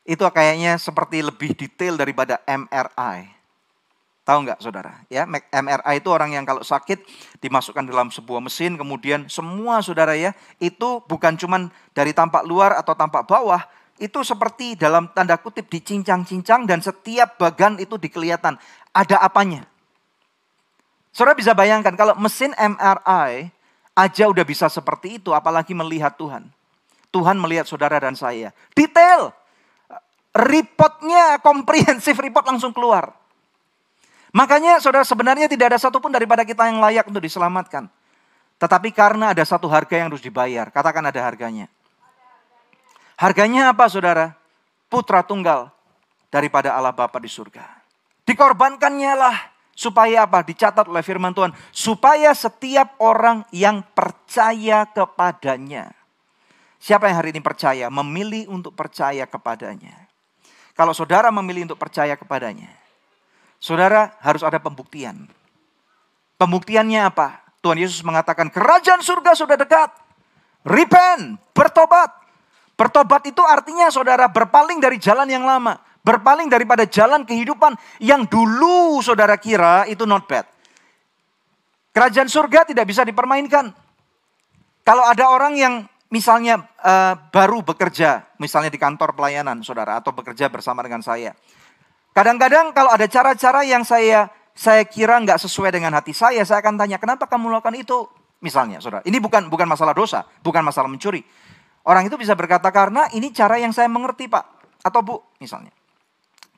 Itu 0.05 0.21
kayaknya 0.29 0.77
seperti 0.77 1.25
lebih 1.25 1.57
detail 1.57 1.97
daripada 1.97 2.37
MRI. 2.45 3.35
Tahu 4.25 4.41
nggak 4.41 4.57
saudara? 4.57 5.05
Ya, 5.09 5.25
MRI 5.29 6.01
itu 6.01 6.09
orang 6.09 6.33
yang 6.33 6.45
kalau 6.45 6.65
sakit 6.65 7.01
dimasukkan 7.41 7.85
dalam 7.85 8.09
sebuah 8.09 8.41
mesin, 8.41 8.73
kemudian 8.73 9.29
semua 9.29 9.85
saudara 9.85 10.17
ya, 10.17 10.33
itu 10.57 11.01
bukan 11.05 11.37
cuman 11.37 11.69
dari 11.93 12.09
tampak 12.09 12.41
luar 12.41 12.73
atau 12.73 12.97
tampak 12.97 13.25
bawah, 13.29 13.61
itu 14.01 14.25
seperti 14.25 14.73
dalam 14.73 15.13
tanda 15.13 15.37
kutip 15.37 15.69
dicincang-cincang 15.69 16.65
dan 16.65 16.81
setiap 16.81 17.37
bagan 17.37 17.77
itu 17.77 18.01
dikelihatan. 18.01 18.57
Ada 18.93 19.21
apanya? 19.21 19.69
Saudara 21.13 21.37
bisa 21.37 21.53
bayangkan 21.53 21.93
kalau 21.93 22.17
mesin 22.17 22.51
MRI 22.57 23.53
aja 23.93 24.23
udah 24.25 24.43
bisa 24.43 24.67
seperti 24.73 25.21
itu, 25.21 25.37
apalagi 25.37 25.77
melihat 25.77 26.17
Tuhan. 26.17 26.49
Tuhan 27.13 27.37
melihat 27.37 27.69
saudara 27.69 28.01
dan 28.01 28.17
saya. 28.17 28.51
Detail. 28.73 29.44
Reportnya, 30.35 31.39
komprehensif 31.39 32.19
report 32.19 32.43
langsung 32.43 32.75
keluar. 32.75 33.15
Makanya 34.35 34.83
saudara 34.83 35.07
sebenarnya 35.07 35.47
tidak 35.47 35.71
ada 35.71 35.79
satupun 35.79 36.11
daripada 36.11 36.43
kita 36.43 36.67
yang 36.67 36.83
layak 36.83 37.07
untuk 37.07 37.23
diselamatkan. 37.23 37.87
Tetapi 38.59 38.91
karena 38.91 39.31
ada 39.31 39.43
satu 39.47 39.71
harga 39.71 39.95
yang 39.95 40.11
harus 40.11 40.19
dibayar. 40.19 40.67
Katakan 40.75 41.07
ada 41.07 41.23
harganya. 41.23 41.71
Harganya 43.15 43.71
apa 43.71 43.87
saudara? 43.87 44.35
Putra 44.91 45.23
tunggal 45.23 45.71
daripada 46.27 46.75
Allah 46.75 46.91
Bapa 46.91 47.15
di 47.23 47.31
surga. 47.31 47.63
Dikorbankannya 48.27 49.13
lah 49.15 49.37
supaya 49.71 50.27
apa? 50.27 50.43
Dicatat 50.43 50.83
oleh 50.91 50.99
firman 50.99 51.31
Tuhan. 51.31 51.55
Supaya 51.71 52.35
setiap 52.35 52.99
orang 52.99 53.47
yang 53.55 53.87
percaya 53.95 54.83
kepadanya. 54.91 55.95
Siapa 56.75 57.07
yang 57.07 57.23
hari 57.23 57.31
ini 57.31 57.39
percaya? 57.39 57.87
Memilih 57.87 58.51
untuk 58.51 58.75
percaya 58.75 59.23
kepadanya. 59.23 60.04
Kalau 60.75 60.91
saudara 60.91 61.31
memilih 61.31 61.71
untuk 61.71 61.79
percaya 61.79 62.19
kepadanya, 62.19 62.67
saudara 63.63 64.11
harus 64.19 64.43
ada 64.43 64.59
pembuktian. 64.59 65.23
Pembuktiannya 66.35 67.07
apa? 67.07 67.39
Tuhan 67.63 67.79
Yesus 67.79 68.03
mengatakan, 68.03 68.51
kerajaan 68.51 68.99
surga 68.99 69.31
sudah 69.33 69.55
dekat. 69.55 69.89
Repent, 70.67 71.39
bertobat. 71.55 72.11
Bertobat 72.75 73.23
itu 73.23 73.39
artinya 73.39 73.87
saudara 73.87 74.27
berpaling 74.27 74.83
dari 74.83 74.99
jalan 74.99 75.31
yang 75.31 75.47
lama. 75.47 75.79
Berpaling 76.03 76.51
daripada 76.51 76.83
jalan 76.85 77.23
kehidupan 77.23 77.73
yang 78.03 78.27
dulu 78.27 78.99
saudara 79.01 79.39
kira 79.39 79.87
itu 79.89 80.03
not 80.03 80.27
bad. 80.27 80.45
Kerajaan 81.95 82.27
surga 82.27 82.67
tidak 82.67 82.85
bisa 82.85 83.07
dipermainkan. 83.07 83.71
Kalau 84.85 85.01
ada 85.07 85.31
orang 85.31 85.55
yang 85.55 85.73
misalnya 86.09 86.65
uh, 86.81 87.13
baru 87.29 87.61
bekerja, 87.65 88.25
misalnya 88.37 88.69
di 88.69 88.79
kantor 88.81 89.15
pelayanan 89.15 89.61
saudara, 89.65 89.97
atau 89.99 90.11
bekerja 90.13 90.49
bersama 90.51 90.85
dengan 90.85 91.01
saya. 91.01 91.33
Kadang-kadang 92.15 92.71
kalau 92.71 92.91
ada 92.93 93.05
cara-cara 93.09 93.67
yang 93.67 93.83
saya 93.83 94.31
saya 94.55 94.87
kira 94.87 95.19
nggak 95.19 95.35
sesuai 95.35 95.75
dengan 95.75 95.91
hati 95.91 96.15
saya, 96.15 96.39
saya 96.47 96.63
akan 96.63 96.79
tanya, 96.79 96.95
kenapa 96.95 97.27
kamu 97.27 97.51
melakukan 97.51 97.75
itu? 97.75 98.07
Misalnya, 98.39 98.79
saudara, 98.79 99.03
ini 99.03 99.19
bukan 99.19 99.51
bukan 99.51 99.67
masalah 99.67 99.91
dosa, 99.91 100.23
bukan 100.39 100.63
masalah 100.63 100.87
mencuri. 100.87 101.27
Orang 101.83 102.07
itu 102.07 102.15
bisa 102.15 102.33
berkata 102.33 102.71
karena 102.71 103.11
ini 103.11 103.35
cara 103.35 103.59
yang 103.59 103.75
saya 103.75 103.91
mengerti 103.91 104.31
pak, 104.31 104.47
atau 104.79 105.03
bu, 105.03 105.15
misalnya. 105.43 105.75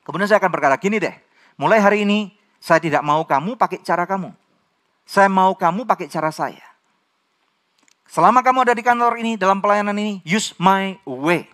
Kemudian 0.05 0.29
saya 0.29 0.37
akan 0.37 0.51
berkata 0.53 0.77
gini 0.77 1.01
deh, 1.01 1.11
mulai 1.57 1.81
hari 1.81 2.05
ini 2.05 2.31
saya 2.61 2.77
tidak 2.77 3.01
mau 3.01 3.25
kamu 3.25 3.57
pakai 3.57 3.81
cara 3.81 4.05
kamu. 4.05 4.29
Saya 5.07 5.31
mau 5.31 5.55
kamu 5.55 5.87
pakai 5.87 6.11
cara 6.11 6.29
saya. 6.29 6.66
Selama 8.07 8.39
kamu 8.39 8.63
ada 8.67 8.73
di 8.73 8.83
kantor 8.83 9.19
ini, 9.19 9.35
dalam 9.35 9.59
pelayanan 9.59 9.95
ini, 9.99 10.23
use 10.23 10.55
my 10.57 10.95
way. 11.03 11.47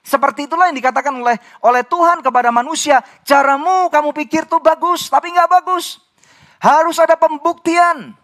Seperti 0.00 0.48
itulah 0.48 0.72
yang 0.72 0.78
dikatakan 0.80 1.12
oleh 1.12 1.36
oleh 1.60 1.84
Tuhan 1.84 2.24
kepada 2.24 2.48
manusia. 2.48 3.04
Caramu 3.28 3.92
kamu 3.92 4.16
pikir 4.16 4.48
tuh 4.48 4.56
bagus, 4.56 5.12
tapi 5.12 5.28
nggak 5.28 5.60
bagus. 5.60 6.00
Harus 6.64 6.96
ada 6.96 7.12
pembuktian. 7.20 8.16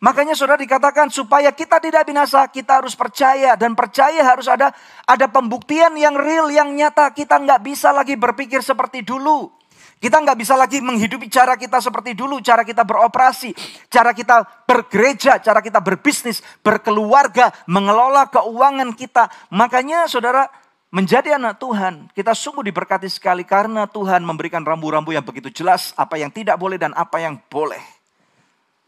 Makanya 0.00 0.34
saudara 0.34 0.58
dikatakan 0.58 1.12
supaya 1.12 1.52
kita 1.52 1.78
tidak 1.78 2.08
binasa, 2.08 2.48
kita 2.50 2.82
harus 2.82 2.96
percaya 2.96 3.54
dan 3.54 3.76
percaya 3.76 4.24
harus 4.24 4.48
ada 4.48 4.72
ada 5.06 5.28
pembuktian 5.30 5.92
yang 5.94 6.18
real, 6.18 6.50
yang 6.50 6.72
nyata. 6.74 7.12
Kita 7.14 7.38
nggak 7.38 7.60
bisa 7.62 7.94
lagi 7.94 8.18
berpikir 8.18 8.64
seperti 8.64 9.06
dulu. 9.06 9.59
Kita 10.00 10.16
nggak 10.16 10.38
bisa 10.40 10.56
lagi 10.56 10.80
menghidupi 10.80 11.28
cara 11.28 11.60
kita 11.60 11.76
seperti 11.76 12.16
dulu, 12.16 12.40
cara 12.40 12.64
kita 12.64 12.88
beroperasi, 12.88 13.52
cara 13.92 14.16
kita 14.16 14.64
bergereja, 14.64 15.36
cara 15.44 15.60
kita 15.60 15.76
berbisnis, 15.76 16.40
berkeluarga, 16.64 17.52
mengelola 17.68 18.24
keuangan 18.32 18.96
kita. 18.96 19.28
Makanya 19.52 20.08
saudara, 20.08 20.48
menjadi 20.88 21.36
anak 21.36 21.60
Tuhan, 21.60 22.08
kita 22.16 22.32
sungguh 22.32 22.64
diberkati 22.72 23.12
sekali 23.12 23.44
karena 23.44 23.84
Tuhan 23.84 24.24
memberikan 24.24 24.64
rambu-rambu 24.64 25.12
yang 25.12 25.20
begitu 25.20 25.52
jelas 25.52 25.92
apa 26.00 26.16
yang 26.16 26.32
tidak 26.32 26.56
boleh 26.56 26.80
dan 26.80 26.96
apa 26.96 27.20
yang 27.20 27.36
boleh. 27.52 27.84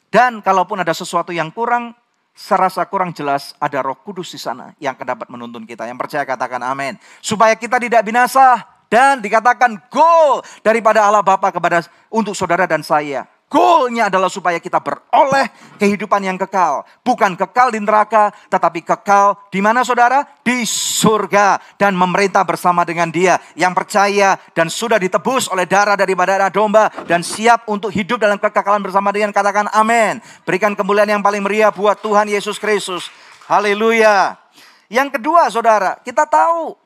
Dan 0.08 0.40
kalaupun 0.40 0.80
ada 0.80 0.96
sesuatu 0.96 1.28
yang 1.28 1.52
kurang, 1.52 1.92
serasa 2.32 2.88
kurang 2.88 3.12
jelas, 3.12 3.52
ada 3.60 3.84
roh 3.84 4.00
kudus 4.00 4.32
di 4.32 4.40
sana 4.40 4.72
yang 4.80 4.96
dapat 4.96 5.28
menuntun 5.28 5.68
kita. 5.68 5.84
Yang 5.84 6.08
percaya 6.08 6.24
katakan 6.24 6.64
amin. 6.64 6.96
Supaya 7.20 7.52
kita 7.52 7.76
tidak 7.76 8.00
binasa, 8.00 8.71
dan 8.92 9.24
dikatakan 9.24 9.80
goal 9.88 10.44
daripada 10.60 11.08
Allah 11.08 11.24
Bapa 11.24 11.48
kepada 11.48 11.80
untuk 12.12 12.36
saudara 12.36 12.68
dan 12.68 12.84
saya. 12.84 13.24
Goalnya 13.52 14.08
adalah 14.08 14.32
supaya 14.32 14.56
kita 14.56 14.80
beroleh 14.80 15.52
kehidupan 15.76 16.24
yang 16.24 16.40
kekal. 16.40 16.88
Bukan 17.04 17.36
kekal 17.36 17.68
di 17.68 17.84
neraka, 17.84 18.32
tetapi 18.48 18.80
kekal 18.80 19.36
di 19.52 19.60
mana 19.60 19.84
saudara? 19.84 20.24
Di 20.40 20.64
surga. 20.64 21.60
Dan 21.76 21.92
memerintah 21.92 22.48
bersama 22.48 22.80
dengan 22.88 23.12
dia. 23.12 23.36
Yang 23.52 23.76
percaya 23.76 24.40
dan 24.56 24.72
sudah 24.72 24.96
ditebus 24.96 25.52
oleh 25.52 25.68
darah 25.68 26.00
daripada 26.00 26.40
darah 26.40 26.48
domba. 26.48 26.88
Dan 27.04 27.20
siap 27.20 27.68
untuk 27.68 27.92
hidup 27.92 28.16
dalam 28.16 28.40
kekekalan 28.40 28.80
bersama 28.80 29.12
dengan 29.12 29.36
katakan 29.36 29.68
amin. 29.76 30.24
Berikan 30.48 30.72
kemuliaan 30.72 31.12
yang 31.12 31.20
paling 31.20 31.44
meriah 31.44 31.68
buat 31.68 32.00
Tuhan 32.00 32.32
Yesus 32.32 32.56
Kristus. 32.56 33.12
Haleluya. 33.52 34.40
Yang 34.88 35.20
kedua 35.20 35.52
saudara, 35.52 36.00
kita 36.00 36.24
tahu 36.24 36.81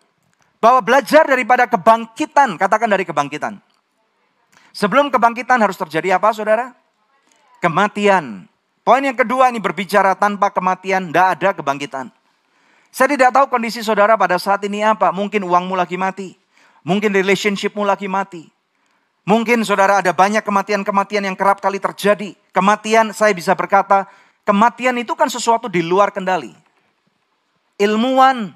bahwa 0.67 0.83
belajar 0.83 1.23
daripada 1.31 1.71
kebangkitan, 1.71 2.59
katakan 2.59 2.91
dari 2.91 3.07
kebangkitan. 3.07 3.63
Sebelum 4.75 5.15
kebangkitan 5.15 5.63
harus 5.63 5.79
terjadi 5.79 6.19
apa 6.19 6.35
saudara? 6.35 6.75
Kematian. 7.63 8.51
Poin 8.83 8.99
yang 8.99 9.15
kedua 9.15 9.55
ini 9.55 9.63
berbicara 9.63 10.19
tanpa 10.19 10.51
kematian, 10.51 11.15
tidak 11.15 11.27
ada 11.39 11.51
kebangkitan. 11.55 12.11
Saya 12.91 13.15
tidak 13.15 13.31
tahu 13.31 13.47
kondisi 13.47 13.79
saudara 13.87 14.19
pada 14.19 14.43
saat 14.43 14.59
ini 14.67 14.83
apa. 14.83 15.15
Mungkin 15.15 15.47
uangmu 15.47 15.79
lagi 15.79 15.95
mati. 15.95 16.35
Mungkin 16.83 17.15
relationshipmu 17.15 17.87
lagi 17.87 18.11
mati. 18.11 18.51
Mungkin 19.23 19.63
saudara 19.63 20.03
ada 20.03 20.11
banyak 20.11 20.43
kematian-kematian 20.43 21.31
yang 21.31 21.39
kerap 21.39 21.63
kali 21.63 21.79
terjadi. 21.79 22.35
Kematian 22.51 23.15
saya 23.15 23.31
bisa 23.31 23.55
berkata, 23.55 24.11
kematian 24.43 24.99
itu 24.99 25.15
kan 25.15 25.31
sesuatu 25.31 25.71
di 25.71 25.87
luar 25.87 26.11
kendali. 26.11 26.51
Ilmuwan, 27.79 28.51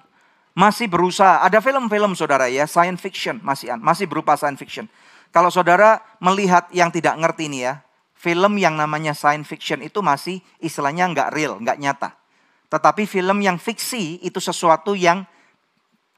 masih 0.55 0.91
berusaha. 0.91 1.43
Ada 1.43 1.63
film-film 1.63 2.15
saudara 2.19 2.51
ya, 2.51 2.67
science 2.67 3.01
fiction 3.01 3.39
masih 3.43 3.75
masih 3.79 4.07
berupa 4.11 4.35
science 4.35 4.59
fiction. 4.59 4.87
Kalau 5.31 5.49
saudara 5.49 6.03
melihat 6.19 6.67
yang 6.75 6.91
tidak 6.91 7.15
ngerti 7.15 7.47
ini 7.47 7.67
ya, 7.67 7.83
film 8.19 8.59
yang 8.59 8.75
namanya 8.75 9.15
science 9.15 9.47
fiction 9.47 9.79
itu 9.81 10.03
masih 10.03 10.43
istilahnya 10.59 11.07
nggak 11.11 11.29
real, 11.31 11.55
nggak 11.63 11.79
nyata. 11.79 12.11
Tetapi 12.71 13.07
film 13.07 13.43
yang 13.43 13.59
fiksi 13.59 14.23
itu 14.23 14.39
sesuatu 14.39 14.95
yang 14.95 15.27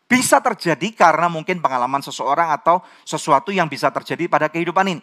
bisa 0.05 0.45
terjadi 0.45 0.93
karena 0.93 1.25
mungkin 1.33 1.65
pengalaman 1.65 2.05
seseorang 2.05 2.53
atau 2.53 2.85
sesuatu 3.09 3.49
yang 3.49 3.65
bisa 3.65 3.89
terjadi 3.89 4.29
pada 4.29 4.53
kehidupan 4.53 4.85
ini. 4.85 5.03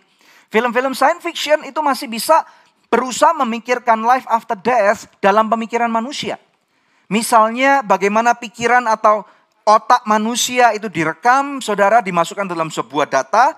Film-film 0.53 0.93
science 0.93 1.25
fiction 1.25 1.65
itu 1.65 1.81
masih 1.81 2.05
bisa 2.05 2.45
berusaha 2.89 3.33
memikirkan 3.33 4.01
life 4.01 4.25
after 4.29 4.57
death 4.57 5.09
dalam 5.21 5.49
pemikiran 5.49 5.89
manusia. 5.89 6.37
Misalnya 7.09 7.81
bagaimana 7.81 8.37
pikiran 8.37 8.85
atau 8.85 9.25
otak 9.65 10.05
manusia 10.05 10.77
itu 10.77 10.85
direkam, 10.93 11.57
saudara 11.57 12.05
dimasukkan 12.05 12.45
dalam 12.45 12.69
sebuah 12.69 13.09
data, 13.09 13.57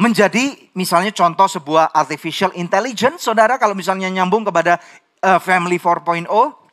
menjadi 0.00 0.56
misalnya 0.72 1.12
contoh 1.12 1.44
sebuah 1.44 1.92
artificial 1.92 2.48
intelligence, 2.56 3.28
saudara 3.28 3.60
kalau 3.60 3.76
misalnya 3.76 4.08
nyambung 4.08 4.48
kepada 4.48 4.80
uh, 5.20 5.36
Family 5.36 5.76
4.0 5.76 6.24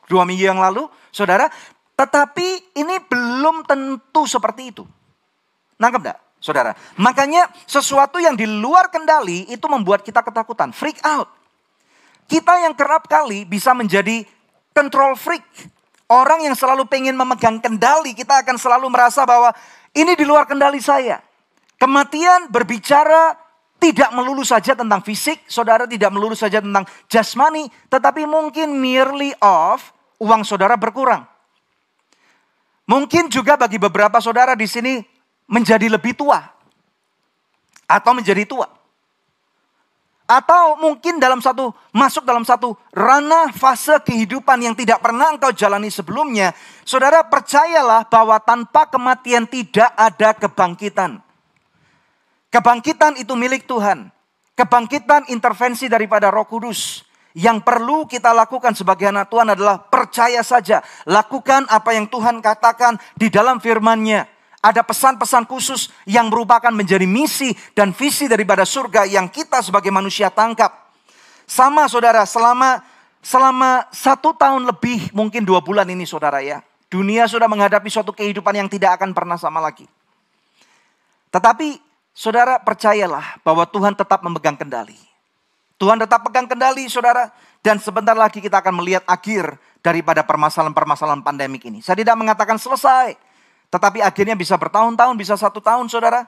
dua 0.06 0.22
minggu 0.24 0.44
yang 0.46 0.62
lalu, 0.62 0.88
saudara. 1.12 1.52
Tetapi 1.96 2.76
ini 2.76 2.96
belum 3.08 3.64
tentu 3.64 4.28
seperti 4.28 4.72
itu. 4.72 4.84
Nangkep 5.80 6.00
enggak, 6.00 6.18
saudara? 6.40 6.72
Makanya 7.00 7.48
sesuatu 7.64 8.20
yang 8.20 8.36
di 8.36 8.44
luar 8.44 8.92
kendali 8.92 9.48
itu 9.48 9.64
membuat 9.68 10.04
kita 10.04 10.20
ketakutan, 10.20 10.72
freak 10.76 11.00
out. 11.04 11.28
Kita 12.28 12.60
yang 12.60 12.76
kerap 12.76 13.08
kali 13.08 13.48
bisa 13.48 13.72
menjadi 13.72 14.28
control 14.76 15.16
freak, 15.16 15.44
Orang 16.06 16.46
yang 16.46 16.54
selalu 16.54 16.86
pengen 16.86 17.18
memegang 17.18 17.58
kendali, 17.58 18.14
kita 18.14 18.46
akan 18.46 18.54
selalu 18.54 18.86
merasa 18.86 19.26
bahwa 19.26 19.50
ini 19.90 20.14
di 20.14 20.22
luar 20.22 20.46
kendali 20.46 20.78
saya. 20.78 21.18
Kematian 21.82 22.46
berbicara 22.46 23.34
tidak 23.82 24.14
melulu 24.14 24.46
saja 24.46 24.78
tentang 24.78 25.02
fisik, 25.02 25.42
saudara 25.50 25.84
tidak 25.84 26.14
melulu 26.14 26.38
saja 26.38 26.62
tentang 26.62 26.86
jasmani, 27.10 27.66
tetapi 27.90 28.22
mungkin 28.22 28.78
merely 28.78 29.34
of 29.42 29.82
uang 30.22 30.46
saudara 30.46 30.78
berkurang. 30.78 31.26
Mungkin 32.86 33.26
juga 33.26 33.58
bagi 33.58 33.82
beberapa 33.82 34.22
saudara 34.22 34.54
di 34.54 34.70
sini 34.70 35.02
menjadi 35.50 35.90
lebih 35.90 36.14
tua 36.14 36.38
atau 37.90 38.14
menjadi 38.14 38.46
tua. 38.46 38.75
Atau 40.26 40.74
mungkin 40.82 41.22
dalam 41.22 41.38
satu 41.38 41.70
masuk 41.94 42.26
dalam 42.26 42.42
satu 42.42 42.74
ranah 42.90 43.54
fase 43.54 43.94
kehidupan 44.02 44.58
yang 44.58 44.74
tidak 44.74 44.98
pernah 44.98 45.30
engkau 45.30 45.54
jalani 45.54 45.86
sebelumnya. 45.86 46.50
Saudara 46.82 47.22
percayalah 47.22 48.10
bahwa 48.10 48.42
tanpa 48.42 48.90
kematian 48.90 49.46
tidak 49.46 49.86
ada 49.94 50.34
kebangkitan. 50.34 51.22
Kebangkitan 52.50 53.22
itu 53.22 53.38
milik 53.38 53.70
Tuhan. 53.70 54.10
Kebangkitan 54.58 55.30
intervensi 55.30 55.86
daripada 55.86 56.32
Roh 56.32 56.48
Kudus 56.48 57.04
Yang 57.36 57.68
perlu 57.68 58.08
kita 58.08 58.32
lakukan 58.32 58.72
sebagai 58.72 59.12
anak 59.12 59.28
Tuhan 59.28 59.52
adalah 59.52 59.76
percaya 59.76 60.40
saja. 60.40 60.80
Lakukan 61.04 61.68
apa 61.68 61.92
yang 61.92 62.08
Tuhan 62.08 62.40
katakan 62.40 62.96
di 63.12 63.28
dalam 63.28 63.60
firman-Nya. 63.60 64.35
Ada 64.64 64.82
pesan-pesan 64.82 65.46
khusus 65.46 65.92
yang 66.08 66.32
merupakan 66.32 66.72
menjadi 66.72 67.04
misi 67.04 67.54
dan 67.76 67.94
visi 67.94 68.26
daripada 68.26 68.66
surga 68.66 69.06
yang 69.06 69.30
kita 69.30 69.62
sebagai 69.62 69.92
manusia 69.94 70.32
tangkap. 70.32 70.72
Sama 71.46 71.86
saudara, 71.86 72.26
selama 72.26 72.82
selama 73.22 73.86
satu 73.94 74.34
tahun 74.34 74.66
lebih, 74.66 75.14
mungkin 75.14 75.46
dua 75.46 75.62
bulan 75.62 75.86
ini 75.86 76.06
saudara 76.06 76.42
ya. 76.42 76.62
Dunia 76.86 77.26
sudah 77.26 77.50
menghadapi 77.50 77.90
suatu 77.90 78.14
kehidupan 78.14 78.54
yang 78.54 78.68
tidak 78.70 78.98
akan 78.98 79.10
pernah 79.10 79.34
sama 79.34 79.58
lagi. 79.58 79.86
Tetapi 81.34 81.82
saudara 82.14 82.62
percayalah 82.62 83.42
bahwa 83.42 83.66
Tuhan 83.66 83.98
tetap 83.98 84.22
memegang 84.22 84.54
kendali. 84.54 84.96
Tuhan 85.76 86.00
tetap 86.00 86.24
pegang 86.24 86.48
kendali 86.48 86.88
saudara. 86.88 87.28
Dan 87.60 87.82
sebentar 87.82 88.14
lagi 88.14 88.38
kita 88.38 88.62
akan 88.62 88.78
melihat 88.78 89.02
akhir 89.10 89.58
daripada 89.82 90.22
permasalahan-permasalahan 90.22 91.20
pandemik 91.26 91.66
ini. 91.66 91.82
Saya 91.82 91.98
tidak 91.98 92.14
mengatakan 92.14 92.56
selesai. 92.62 93.18
Tetapi 93.70 94.02
akhirnya 94.02 94.38
bisa 94.38 94.54
bertahun-tahun, 94.54 95.14
bisa 95.18 95.34
satu 95.34 95.58
tahun 95.58 95.90
saudara. 95.90 96.26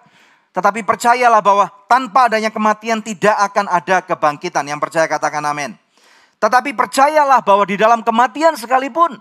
Tetapi 0.52 0.82
percayalah 0.82 1.38
bahwa 1.38 1.70
tanpa 1.86 2.26
adanya 2.26 2.50
kematian 2.50 2.98
tidak 3.04 3.36
akan 3.52 3.70
ada 3.70 4.02
kebangkitan. 4.02 4.64
Yang 4.66 4.80
percaya 4.88 5.06
katakan 5.06 5.44
amin. 5.44 5.76
Tetapi 6.38 6.74
percayalah 6.74 7.42
bahwa 7.42 7.66
di 7.66 7.78
dalam 7.78 8.02
kematian 8.02 8.54
sekalipun 8.54 9.18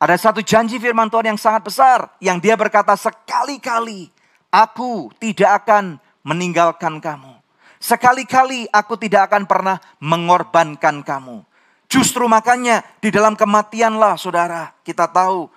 ada 0.00 0.16
satu 0.16 0.40
janji 0.40 0.80
firman 0.80 1.12
Tuhan 1.12 1.36
yang 1.36 1.40
sangat 1.40 1.68
besar. 1.68 2.08
Yang 2.20 2.48
dia 2.48 2.54
berkata 2.56 2.96
sekali-kali 2.96 4.08
aku 4.48 5.12
tidak 5.20 5.64
akan 5.64 6.00
meninggalkan 6.24 7.00
kamu. 7.00 7.36
Sekali-kali 7.80 8.68
aku 8.68 8.96
tidak 9.00 9.32
akan 9.32 9.48
pernah 9.48 9.76
mengorbankan 10.00 11.00
kamu. 11.00 11.44
Justru 11.90 12.28
makanya 12.28 12.84
di 13.02 13.10
dalam 13.10 13.34
kematianlah 13.34 14.14
saudara 14.14 14.70
kita 14.84 15.10
tahu 15.10 15.48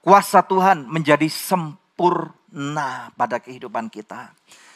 kuasa 0.00 0.44
Tuhan 0.44 0.88
menjadi 0.88 1.28
sempurna 1.28 3.12
pada 3.14 3.40
kehidupan 3.40 3.88
kita. 3.92 4.32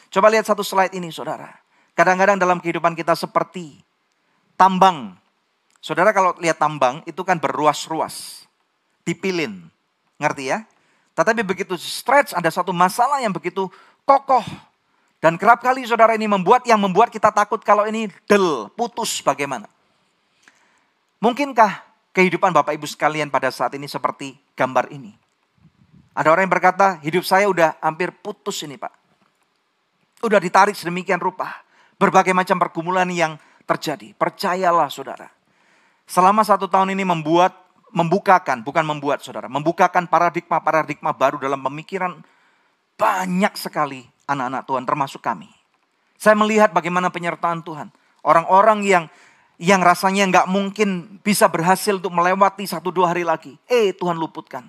Coba 0.09 0.31
lihat 0.31 0.47
satu 0.47 0.63
slide 0.63 0.95
ini 0.95 1.11
saudara. 1.11 1.51
Kadang-kadang 1.97 2.39
dalam 2.39 2.61
kehidupan 2.61 2.95
kita 2.95 3.15
seperti 3.15 3.79
tambang. 4.55 5.15
Saudara 5.83 6.11
kalau 6.15 6.33
lihat 6.41 6.57
tambang 6.57 7.05
itu 7.05 7.21
kan 7.21 7.37
berruas-ruas. 7.37 8.47
Dipilin. 9.05 9.69
Ngerti 10.17 10.49
ya? 10.49 10.65
Tetapi 11.15 11.45
begitu 11.45 11.77
stretch 11.79 12.35
ada 12.35 12.49
satu 12.51 12.75
masalah 12.75 13.23
yang 13.23 13.31
begitu 13.31 13.71
kokoh 14.03 14.43
dan 15.23 15.41
kerap 15.41 15.63
kali 15.63 15.81
saudara 15.89 16.13
ini 16.13 16.29
membuat 16.29 16.67
yang 16.69 16.77
membuat 16.77 17.09
kita 17.09 17.33
takut 17.33 17.57
kalau 17.65 17.89
ini 17.89 18.11
del, 18.29 18.69
putus 18.77 19.25
bagaimana. 19.25 19.65
Mungkinkah 21.17 21.81
kehidupan 22.13 22.53
Bapak 22.53 22.77
Ibu 22.77 22.85
sekalian 22.85 23.33
pada 23.33 23.49
saat 23.49 23.73
ini 23.73 23.89
seperti 23.89 24.37
gambar 24.55 24.89
ini? 24.91 25.13
Ada 26.15 26.31
orang 26.31 26.47
yang 26.47 26.53
berkata, 26.55 26.97
hidup 27.03 27.27
saya 27.27 27.51
udah 27.51 27.75
hampir 27.83 28.15
putus 28.15 28.63
ini 28.63 28.79
Pak. 28.79 28.93
Udah 30.23 30.39
ditarik 30.39 30.73
sedemikian 30.73 31.19
rupa. 31.19 31.61
Berbagai 31.99 32.31
macam 32.31 32.55
pergumulan 32.55 33.07
yang 33.11 33.35
terjadi. 33.67 34.15
Percayalah 34.15 34.87
saudara. 34.87 35.27
Selama 36.07 36.47
satu 36.47 36.71
tahun 36.71 36.95
ini 36.95 37.03
membuat, 37.03 37.51
membukakan, 37.91 38.63
bukan 38.63 38.87
membuat 38.87 39.19
saudara. 39.21 39.51
Membukakan 39.51 40.07
paradigma-paradigma 40.07 41.11
baru 41.11 41.35
dalam 41.35 41.59
pemikiran 41.59 42.23
banyak 42.95 43.53
sekali 43.59 44.07
anak-anak 44.25 44.63
Tuhan 44.63 44.83
termasuk 44.87 45.21
kami. 45.21 45.51
Saya 46.15 46.39
melihat 46.39 46.71
bagaimana 46.71 47.11
penyertaan 47.11 47.59
Tuhan. 47.61 47.91
Orang-orang 48.23 48.87
yang 48.87 49.03
yang 49.55 49.79
rasanya 49.79 50.27
nggak 50.27 50.47
mungkin 50.51 51.19
bisa 51.23 51.47
berhasil 51.47 51.95
untuk 51.95 52.11
melewati 52.11 52.67
satu 52.67 52.91
dua 52.91 53.15
hari 53.15 53.23
lagi. 53.23 53.55
Eh 53.67 53.95
Tuhan 53.95 54.19
luputkan. 54.19 54.67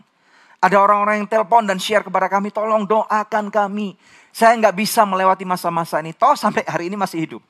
Ada 0.63 0.81
orang-orang 0.81 1.23
yang 1.23 1.29
telepon 1.29 1.69
dan 1.69 1.77
share 1.77 2.03
kepada 2.03 2.27
kami, 2.33 2.51
tolong 2.51 2.89
doakan 2.89 3.53
kami. 3.53 3.95
Saya 4.33 4.57
nggak 4.57 4.77
bisa 4.77 5.05
melewati 5.05 5.45
masa-masa 5.45 6.01
ini. 6.01 6.17
Toh 6.17 6.35
sampai 6.35 6.65
hari 6.67 6.89
ini 6.89 6.97
masih 6.97 7.23
hidup. 7.23 7.43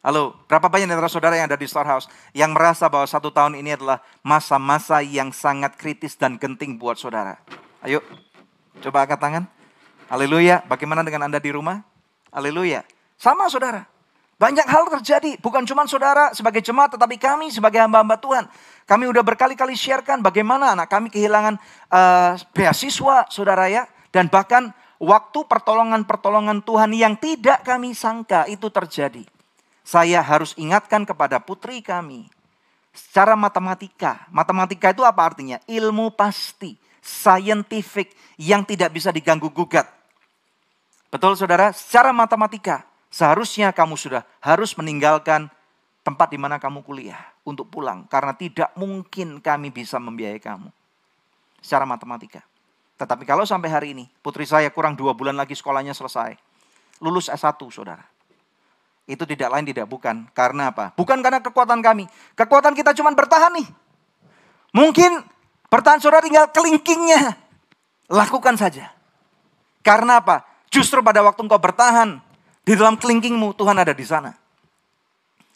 Halo, 0.00 0.32
berapa 0.48 0.64
banyak 0.64 0.88
dari 0.88 1.12
saudara 1.12 1.36
yang 1.36 1.44
ada 1.44 1.60
di 1.60 1.68
Storehouse 1.68 2.08
yang 2.32 2.56
merasa 2.56 2.88
bahwa 2.88 3.04
satu 3.04 3.28
tahun 3.28 3.60
ini 3.60 3.76
adalah 3.76 4.00
masa-masa 4.24 5.04
yang 5.04 5.28
sangat 5.28 5.76
kritis 5.76 6.16
dan 6.16 6.40
genting 6.40 6.80
buat 6.80 6.96
saudara? 6.96 7.36
Ayo, 7.84 8.00
coba 8.80 9.04
angkat 9.04 9.20
tangan. 9.20 9.44
Haleluya. 10.08 10.64
Bagaimana 10.64 11.04
dengan 11.04 11.28
Anda 11.28 11.36
di 11.36 11.52
rumah? 11.52 11.84
Haleluya. 12.32 12.80
Sama 13.20 13.52
saudara. 13.52 13.89
Banyak 14.40 14.64
hal 14.64 14.88
terjadi. 14.88 15.36
Bukan 15.36 15.68
cuma 15.68 15.84
saudara 15.84 16.32
sebagai 16.32 16.64
jemaat, 16.64 16.96
tetapi 16.96 17.20
kami 17.20 17.52
sebagai 17.52 17.76
hamba-hamba 17.76 18.16
Tuhan. 18.16 18.48
Kami 18.88 19.04
udah 19.12 19.20
berkali-kali 19.20 19.76
sharekan 19.76 20.24
bagaimana 20.24 20.72
anak 20.72 20.88
kami 20.88 21.12
kehilangan 21.12 21.60
uh, 21.92 22.40
beasiswa, 22.56 23.28
saudara 23.28 23.68
ya. 23.68 23.84
Dan 24.08 24.32
bahkan 24.32 24.72
waktu 24.96 25.44
pertolongan-pertolongan 25.44 26.64
Tuhan 26.64 26.88
yang 26.96 27.20
tidak 27.20 27.68
kami 27.68 27.92
sangka 27.92 28.48
itu 28.48 28.72
terjadi. 28.72 29.28
Saya 29.84 30.24
harus 30.24 30.56
ingatkan 30.56 31.04
kepada 31.04 31.36
putri 31.36 31.84
kami. 31.84 32.24
Secara 32.96 33.36
matematika. 33.36 34.24
Matematika 34.32 34.88
itu 34.96 35.04
apa 35.04 35.20
artinya? 35.20 35.60
Ilmu 35.68 36.16
pasti. 36.16 36.80
Scientific 37.04 38.16
yang 38.40 38.64
tidak 38.64 38.96
bisa 38.96 39.12
diganggu 39.12 39.52
gugat. 39.52 39.84
Betul 41.12 41.36
saudara? 41.36 41.76
Secara 41.76 42.08
matematika, 42.14 42.88
seharusnya 43.10 43.74
kamu 43.74 43.98
sudah 43.98 44.22
harus 44.40 44.72
meninggalkan 44.78 45.50
tempat 46.00 46.32
di 46.32 46.38
mana 46.40 46.56
kamu 46.56 46.80
kuliah 46.86 47.20
untuk 47.44 47.68
pulang. 47.68 48.06
Karena 48.08 48.32
tidak 48.32 48.72
mungkin 48.78 49.42
kami 49.42 49.68
bisa 49.68 50.00
membiayai 50.00 50.40
kamu. 50.40 50.70
Secara 51.60 51.84
matematika. 51.84 52.40
Tetapi 52.96 53.28
kalau 53.28 53.44
sampai 53.44 53.68
hari 53.68 53.88
ini, 53.92 54.04
putri 54.24 54.48
saya 54.48 54.72
kurang 54.72 54.96
dua 54.96 55.12
bulan 55.12 55.36
lagi 55.36 55.52
sekolahnya 55.52 55.92
selesai. 55.92 56.36
Lulus 57.00 57.28
S1 57.28 57.56
saudara. 57.68 58.04
Itu 59.04 59.26
tidak 59.26 59.50
lain 59.50 59.66
tidak 59.68 59.88
bukan. 59.88 60.28
Karena 60.32 60.70
apa? 60.72 60.92
Bukan 60.94 61.18
karena 61.20 61.40
kekuatan 61.42 61.80
kami. 61.80 62.04
Kekuatan 62.36 62.72
kita 62.76 62.94
cuma 62.94 63.12
bertahan 63.12 63.56
nih. 63.56 63.68
Mungkin 64.70 65.24
bertahan 65.66 65.98
saudara 65.98 66.22
tinggal 66.22 66.48
kelingkingnya. 66.52 67.34
Lakukan 68.12 68.54
saja. 68.60 68.92
Karena 69.80 70.20
apa? 70.20 70.44
Justru 70.70 71.00
pada 71.00 71.24
waktu 71.24 71.40
engkau 71.40 71.58
bertahan 71.58 72.29
di 72.64 72.72
dalam 72.76 73.00
kelingkingmu, 73.00 73.56
Tuhan 73.56 73.76
ada 73.76 73.92
di 73.96 74.04
sana. 74.04 74.36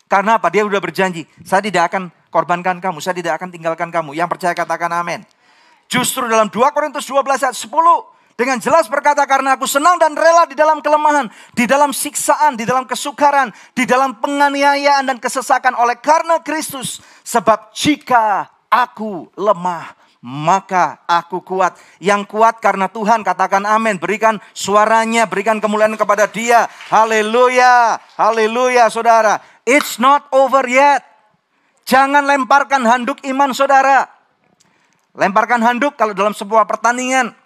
Karena 0.09 0.37
apa? 0.37 0.53
Dia 0.53 0.63
sudah 0.65 0.81
berjanji, 0.81 1.25
saya 1.43 1.65
tidak 1.65 1.91
akan 1.93 2.13
korbankan 2.29 2.79
kamu, 2.79 2.99
saya 3.01 3.17
tidak 3.17 3.41
akan 3.41 3.49
tinggalkan 3.51 3.89
kamu. 3.89 4.15
Yang 4.15 4.37
percaya 4.37 4.55
katakan 4.55 4.93
amin. 4.93 5.25
Justru 5.89 6.25
dalam 6.29 6.49
2 6.49 6.75
Korintus 6.75 7.05
12 7.09 7.45
ayat 7.45 7.57
10, 7.57 7.71
dengan 8.35 8.59
jelas 8.59 8.91
berkata 8.91 9.23
karena 9.31 9.55
aku 9.55 9.63
senang 9.63 9.95
dan 9.95 10.11
rela 10.19 10.43
di 10.51 10.59
dalam 10.59 10.83
kelemahan, 10.83 11.31
di 11.55 11.71
dalam 11.71 11.95
siksaan, 11.95 12.59
di 12.59 12.67
dalam 12.67 12.83
kesukaran, 12.83 13.55
di 13.79 13.87
dalam 13.87 14.19
penganiayaan 14.19 15.07
dan 15.07 15.23
kesesakan 15.23 15.79
oleh 15.79 15.95
karena 16.03 16.43
Kristus. 16.43 16.99
Sebab 17.23 17.71
jika 17.71 18.51
aku 18.67 19.31
lemah, 19.39 19.95
maka 20.25 21.05
aku 21.05 21.45
kuat. 21.45 21.77
Yang 22.01 22.33
kuat 22.33 22.57
karena 22.57 22.89
Tuhan, 22.89 23.21
katakan 23.21 23.69
amin. 23.69 24.01
Berikan 24.01 24.41
suaranya, 24.57 25.29
berikan 25.29 25.61
kemuliaan 25.61 26.01
kepada 26.01 26.25
dia. 26.25 26.65
Haleluya, 26.89 28.01
haleluya 28.17 28.89
saudara. 28.89 29.45
It's 29.69 30.01
not 30.01 30.25
over 30.33 30.65
yet. 30.65 31.05
Jangan 31.85 32.25
lemparkan 32.25 32.81
handuk 32.89 33.21
iman 33.21 33.53
saudara. 33.53 34.09
Lemparkan 35.13 35.61
handuk 35.61 35.93
kalau 36.01 36.17
dalam 36.17 36.33
sebuah 36.33 36.65
pertandingan. 36.65 37.37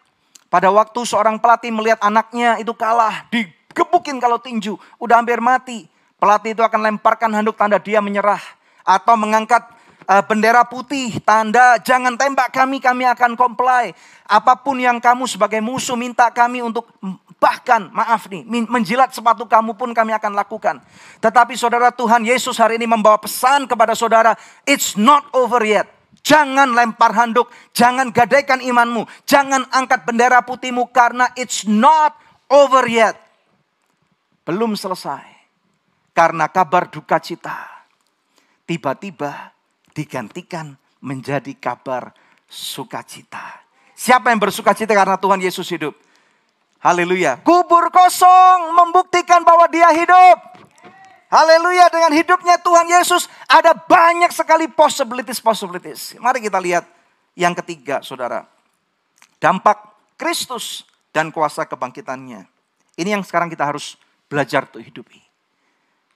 Pada 0.47 0.71
waktu 0.71 1.03
seorang 1.03 1.43
pelatih 1.43 1.75
melihat 1.75 1.99
anaknya 2.01 2.57
itu 2.63 2.73
kalah, 2.73 3.27
digebukin 3.29 4.17
kalau 4.17 4.41
tinju, 4.41 4.79
udah 5.03 5.21
hampir 5.21 5.43
mati. 5.43 5.85
Pelatih 6.17 6.57
itu 6.57 6.63
akan 6.63 6.81
lemparkan 6.95 7.35
handuk 7.35 7.59
tanda 7.59 7.83
dia 7.83 7.99
menyerah. 7.99 8.41
Atau 8.87 9.19
mengangkat 9.21 9.67
uh, 10.09 10.23
bendera 10.25 10.65
putih, 10.65 11.21
tanda 11.21 11.77
jangan 11.85 12.17
tembak 12.17 12.49
kami, 12.51 12.81
kami 12.81 13.05
akan 13.05 13.37
comply. 13.37 13.93
Apa 14.25 14.57
pun 14.59 14.81
yang 14.81 14.97
kamu 14.99 15.29
sebagai 15.29 15.61
musuh 15.61 15.95
minta 15.95 16.33
kami 16.33 16.65
untuk 16.65 16.89
bahkan 17.39 17.87
maaf 17.95 18.27
nih, 18.27 18.43
menjilat 18.67 19.15
sepatu 19.15 19.47
kamu 19.47 19.77
pun 19.79 19.93
kami 19.95 20.11
akan 20.17 20.35
lakukan. 20.35 20.83
Tetapi 21.23 21.55
saudara 21.55 21.95
Tuhan 21.95 22.27
Yesus 22.27 22.59
hari 22.59 22.81
ini 22.81 22.89
membawa 22.89 23.21
pesan 23.21 23.69
kepada 23.69 23.95
saudara, 23.95 24.35
it's 24.67 24.99
not 24.99 25.29
over 25.37 25.63
yet. 25.63 25.87
Jangan 26.27 26.75
lempar 26.75 27.15
handuk, 27.15 27.49
jangan 27.71 28.11
gadaikan 28.11 28.59
imanmu, 28.59 29.07
jangan 29.23 29.65
angkat 29.71 30.03
bendera 30.03 30.43
putihmu 30.43 30.91
karena 30.91 31.31
it's 31.39 31.63
not 31.65 32.19
over 32.51 32.85
yet. 32.91 33.15
Belum 34.43 34.75
selesai. 34.75 35.39
Karena 36.13 36.51
kabar 36.51 36.91
duka 36.91 37.23
cita. 37.23 37.87
Tiba-tiba 38.67 39.58
digantikan 39.99 40.79
menjadi 41.03 41.51
kabar 41.59 42.15
sukacita. 42.47 43.67
Siapa 43.99 44.31
yang 44.31 44.39
bersukacita 44.39 44.95
karena 44.95 45.19
Tuhan 45.19 45.43
Yesus 45.43 45.67
hidup? 45.75 45.99
Haleluya. 46.79 47.43
Kubur 47.43 47.91
kosong 47.91 48.71
membuktikan 48.79 49.43
bahwa 49.43 49.67
dia 49.67 49.91
hidup. 49.91 50.39
Haleluya 51.29 51.91
dengan 51.93 52.17
hidupnya 52.17 52.57
Tuhan 52.57 52.89
Yesus 52.89 53.29
Ada 53.45 53.77
banyak 53.77 54.33
sekali 54.33 54.65
possibilities-possibilities. 54.71 56.17
Mari 56.23 56.41
kita 56.41 56.57
lihat 56.63 56.87
yang 57.35 57.53
ketiga, 57.59 58.01
saudara. 58.01 58.47
Dampak 59.43 59.83
Kristus 60.15 60.87
dan 61.11 61.35
kuasa 61.35 61.67
kebangkitannya. 61.67 62.47
Ini 62.99 63.19
yang 63.19 63.23
sekarang 63.27 63.51
kita 63.51 63.67
harus 63.67 63.99
belajar 64.31 64.67
untuk 64.71 64.83
hidupi. 64.83 65.19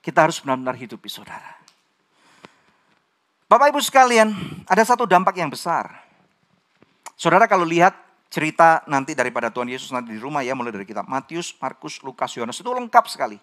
Kita 0.02 0.26
harus 0.26 0.42
benar-benar 0.42 0.74
hidupi, 0.78 1.06
saudara. 1.10 1.62
Bapak 3.52 3.68
Ibu 3.68 3.84
sekalian, 3.84 4.32
ada 4.64 4.80
satu 4.80 5.04
dampak 5.04 5.36
yang 5.36 5.52
besar. 5.52 5.92
Saudara 7.20 7.44
kalau 7.44 7.68
lihat 7.68 7.92
cerita 8.32 8.80
nanti 8.88 9.12
daripada 9.12 9.52
Tuhan 9.52 9.68
Yesus 9.68 9.92
nanti 9.92 10.16
di 10.16 10.16
rumah 10.16 10.40
ya, 10.40 10.56
mulai 10.56 10.72
dari 10.72 10.88
kitab 10.88 11.04
Matius, 11.04 11.52
Markus, 11.60 12.00
Lukas, 12.00 12.32
Yohanes, 12.32 12.56
itu 12.56 12.72
lengkap 12.72 13.04
sekali. 13.12 13.36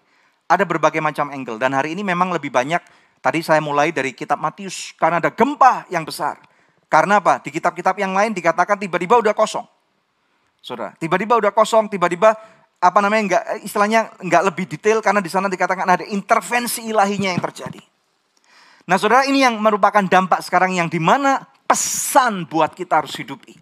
Ada 0.49 0.65
berbagai 0.65 0.97
macam 0.97 1.29
angle. 1.29 1.61
Dan 1.61 1.77
hari 1.77 1.93
ini 1.93 2.01
memang 2.01 2.33
lebih 2.33 2.49
banyak, 2.49 2.81
tadi 3.21 3.45
saya 3.45 3.61
mulai 3.61 3.93
dari 3.93 4.17
kitab 4.17 4.41
Matius, 4.41 4.97
karena 4.97 5.21
ada 5.21 5.29
gempa 5.29 5.85
yang 5.93 6.01
besar. 6.01 6.41
Karena 6.89 7.21
apa? 7.21 7.37
Di 7.45 7.53
kitab-kitab 7.53 7.93
yang 8.01 8.17
lain 8.17 8.33
dikatakan 8.33 8.81
tiba-tiba 8.81 9.21
udah 9.21 9.37
kosong. 9.37 9.69
Saudara, 10.57 10.97
tiba-tiba 10.97 11.37
udah 11.37 11.53
kosong, 11.53 11.85
tiba-tiba 11.85 12.33
apa 12.81 12.97
namanya 12.97 13.21
enggak 13.29 13.43
istilahnya 13.61 14.09
enggak 14.25 14.41
lebih 14.41 14.65
detail 14.73 15.05
karena 15.05 15.21
di 15.21 15.29
sana 15.29 15.45
dikatakan 15.45 15.85
ada 15.85 16.05
intervensi 16.09 16.81
ilahinya 16.89 17.29
yang 17.29 17.45
terjadi. 17.45 17.98
Nah, 18.89 18.97
Saudara, 18.97 19.29
ini 19.29 19.45
yang 19.45 19.61
merupakan 19.61 20.01
dampak 20.01 20.41
sekarang 20.41 20.73
yang 20.73 20.89
di 20.89 20.97
mana 20.97 21.45
pesan 21.69 22.49
buat 22.49 22.73
kita 22.73 23.05
harus 23.05 23.13
hidupi. 23.13 23.53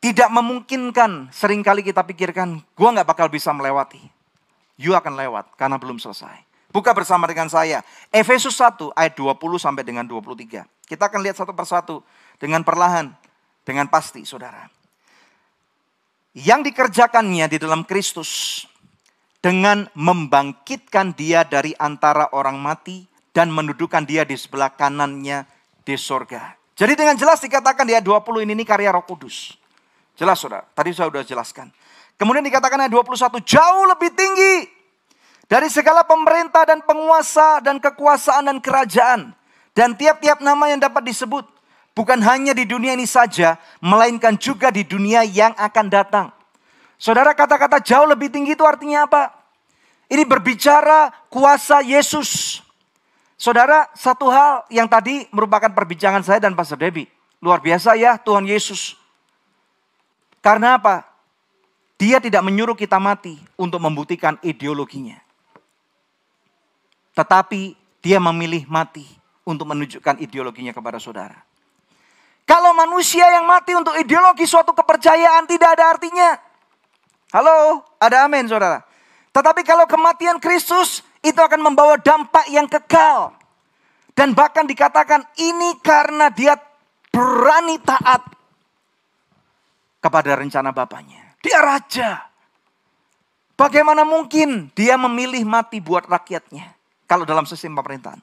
Tidak 0.00 0.32
memungkinkan 0.32 1.28
sering 1.28 1.60
kali 1.60 1.84
kita 1.84 2.00
pikirkan, 2.00 2.64
gua 2.72 2.96
nggak 2.96 3.08
bakal 3.08 3.28
bisa 3.28 3.52
melewati. 3.52 4.00
You 4.80 4.96
akan 4.96 5.20
lewat 5.20 5.52
karena 5.60 5.76
belum 5.76 6.00
selesai. 6.00 6.40
Buka 6.72 6.96
bersama 6.96 7.28
dengan 7.28 7.52
saya. 7.52 7.84
Efesus 8.08 8.56
1 8.56 8.96
ayat 8.96 9.12
20 9.14 9.36
sampai 9.60 9.84
dengan 9.84 10.08
23. 10.08 10.64
Kita 10.88 11.04
akan 11.12 11.20
lihat 11.20 11.36
satu 11.36 11.52
persatu 11.52 12.00
dengan 12.40 12.64
perlahan, 12.64 13.12
dengan 13.68 13.86
pasti 13.92 14.24
saudara 14.24 14.64
yang 16.34 16.66
dikerjakannya 16.66 17.46
di 17.46 17.58
dalam 17.62 17.86
Kristus 17.86 18.62
dengan 19.38 19.86
membangkitkan 19.94 21.14
dia 21.14 21.46
dari 21.46 21.70
antara 21.78 22.34
orang 22.34 22.58
mati 22.58 23.06
dan 23.34 23.50
mendudukan 23.50 24.06
dia 24.06 24.22
di 24.22 24.38
sebelah 24.38 24.70
kanannya 24.70 25.42
di 25.82 25.98
sorga. 25.98 26.54
Jadi 26.78 26.94
dengan 26.94 27.18
jelas 27.18 27.42
dikatakan 27.42 27.84
di 27.84 27.98
ayat 27.98 28.06
20 28.06 28.46
ini, 28.46 28.54
ini 28.54 28.64
karya 28.64 28.94
roh 28.94 29.02
kudus. 29.02 29.58
Jelas 30.14 30.38
saudara, 30.38 30.62
tadi 30.72 30.94
saya 30.94 31.10
sudah 31.10 31.26
jelaskan. 31.26 31.74
Kemudian 32.14 32.46
dikatakan 32.46 32.78
ayat 32.78 32.94
21, 32.94 33.42
jauh 33.42 33.84
lebih 33.90 34.14
tinggi 34.14 34.70
dari 35.50 35.66
segala 35.66 36.06
pemerintah 36.06 36.62
dan 36.62 36.78
penguasa 36.86 37.58
dan 37.58 37.82
kekuasaan 37.82 38.46
dan 38.46 38.58
kerajaan. 38.62 39.20
Dan 39.74 39.98
tiap-tiap 39.98 40.38
nama 40.38 40.70
yang 40.70 40.78
dapat 40.78 41.02
disebut 41.02 41.50
Bukan 41.94 42.18
hanya 42.26 42.50
di 42.50 42.66
dunia 42.66 42.98
ini 42.98 43.06
saja, 43.06 43.54
melainkan 43.78 44.34
juga 44.34 44.74
di 44.74 44.82
dunia 44.82 45.22
yang 45.22 45.54
akan 45.54 45.86
datang. 45.86 46.26
Saudara 46.98 47.30
kata-kata 47.38 47.78
jauh 47.78 48.10
lebih 48.10 48.34
tinggi 48.34 48.58
itu 48.58 48.66
artinya 48.66 49.06
apa? 49.06 49.30
Ini 50.10 50.26
berbicara 50.26 51.14
kuasa 51.30 51.86
Yesus. 51.86 52.60
Saudara, 53.34 53.90
satu 53.98 54.30
hal 54.30 54.64
yang 54.70 54.86
tadi 54.86 55.26
merupakan 55.34 55.70
perbincangan 55.70 56.22
saya 56.22 56.38
dan 56.38 56.54
Pastor 56.54 56.78
Debbie. 56.78 57.10
Luar 57.42 57.60
biasa 57.60 57.98
ya 57.98 58.16
Tuhan 58.16 58.46
Yesus. 58.48 58.96
Karena 60.40 60.80
apa? 60.80 61.04
Dia 62.00 62.18
tidak 62.18 62.40
menyuruh 62.40 62.74
kita 62.74 62.96
mati 62.96 63.36
untuk 63.60 63.78
membuktikan 63.84 64.40
ideologinya. 64.40 65.20
Tetapi 67.14 67.76
dia 68.02 68.18
memilih 68.18 68.66
mati 68.66 69.06
untuk 69.44 69.68
menunjukkan 69.70 70.18
ideologinya 70.24 70.72
kepada 70.72 70.98
saudara. 70.98 71.38
Kalau 72.44 72.76
manusia 72.76 73.24
yang 73.28 73.48
mati 73.48 73.72
untuk 73.72 73.96
ideologi 73.96 74.44
suatu 74.44 74.72
kepercayaan 74.72 75.48
tidak 75.48 75.80
ada 75.80 75.84
artinya. 75.96 76.36
Halo, 77.32 77.84
ada 78.00 78.24
amin 78.24 78.48
saudara. 78.48 78.84
Tetapi 79.32 79.64
kalau 79.64 79.84
kematian 79.88 80.36
Kristus 80.40 81.03
itu 81.24 81.40
akan 81.40 81.60
membawa 81.64 81.96
dampak 81.96 82.46
yang 82.52 82.68
kekal. 82.68 83.32
Dan 84.14 84.36
bahkan 84.36 84.68
dikatakan 84.68 85.26
ini 85.40 85.80
karena 85.82 86.30
dia 86.30 86.54
berani 87.10 87.80
taat 87.82 88.22
kepada 89.98 90.38
rencana 90.38 90.70
Bapaknya. 90.70 91.34
Dia 91.42 91.58
raja. 91.64 92.22
Bagaimana 93.58 94.06
mungkin 94.06 94.70
dia 94.76 94.94
memilih 95.00 95.42
mati 95.46 95.78
buat 95.82 96.06
rakyatnya 96.06 96.74
kalau 97.10 97.26
dalam 97.26 97.48
sistem 97.48 97.74
pemerintahan? 97.78 98.22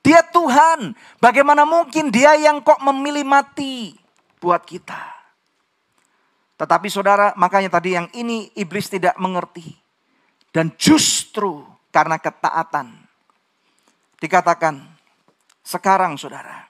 Dia 0.00 0.24
Tuhan. 0.24 0.96
Bagaimana 1.20 1.68
mungkin 1.68 2.08
dia 2.10 2.34
yang 2.34 2.64
kok 2.64 2.80
memilih 2.80 3.22
mati 3.22 3.94
buat 4.40 4.64
kita. 4.64 5.20
Tetapi 6.56 6.88
saudara, 6.92 7.32
makanya 7.38 7.78
tadi 7.78 7.96
yang 7.96 8.08
ini 8.16 8.50
iblis 8.56 8.88
tidak 8.90 9.14
mengerti. 9.20 9.76
Dan 10.50 10.74
justru 10.74 11.69
karena 11.90 12.16
ketaatan. 12.18 12.94
Dikatakan, 14.18 14.74
sekarang 15.62 16.18
saudara. 16.18 16.66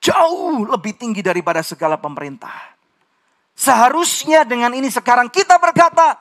Jauh 0.00 0.68
lebih 0.68 0.94
tinggi 0.94 1.24
daripada 1.24 1.64
segala 1.64 1.96
pemerintah. 1.96 2.76
Seharusnya 3.56 4.44
dengan 4.44 4.76
ini 4.76 4.92
sekarang 4.92 5.32
kita 5.32 5.56
berkata, 5.56 6.20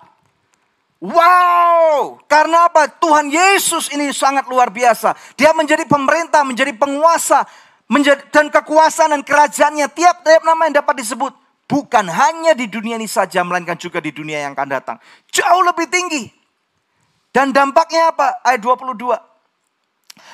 Wow, 1.04 2.24
karena 2.26 2.72
apa? 2.72 2.88
Tuhan 2.88 3.28
Yesus 3.28 3.92
ini 3.92 4.10
sangat 4.16 4.48
luar 4.48 4.72
biasa. 4.72 5.14
Dia 5.36 5.52
menjadi 5.52 5.84
pemerintah, 5.86 6.42
menjadi 6.48 6.72
penguasa, 6.74 7.44
menjadi, 7.92 8.26
dan 8.32 8.48
kekuasaan 8.50 9.14
dan 9.14 9.22
kerajaannya 9.22 9.92
tiap 9.92 10.24
tiap 10.24 10.42
nama 10.48 10.66
yang 10.66 10.82
dapat 10.82 11.04
disebut 11.04 11.36
bukan 11.70 12.06
hanya 12.10 12.56
di 12.58 12.66
dunia 12.72 12.98
ini 12.98 13.10
saja, 13.10 13.44
melainkan 13.44 13.78
juga 13.78 14.02
di 14.02 14.14
dunia 14.16 14.48
yang 14.48 14.58
akan 14.58 14.70
datang. 14.70 14.98
Jauh 15.30 15.62
lebih 15.66 15.86
tinggi. 15.92 16.45
Dan 17.36 17.52
dampaknya 17.52 18.16
apa? 18.16 18.40
Ayat 18.48 18.64
22. 18.64 19.20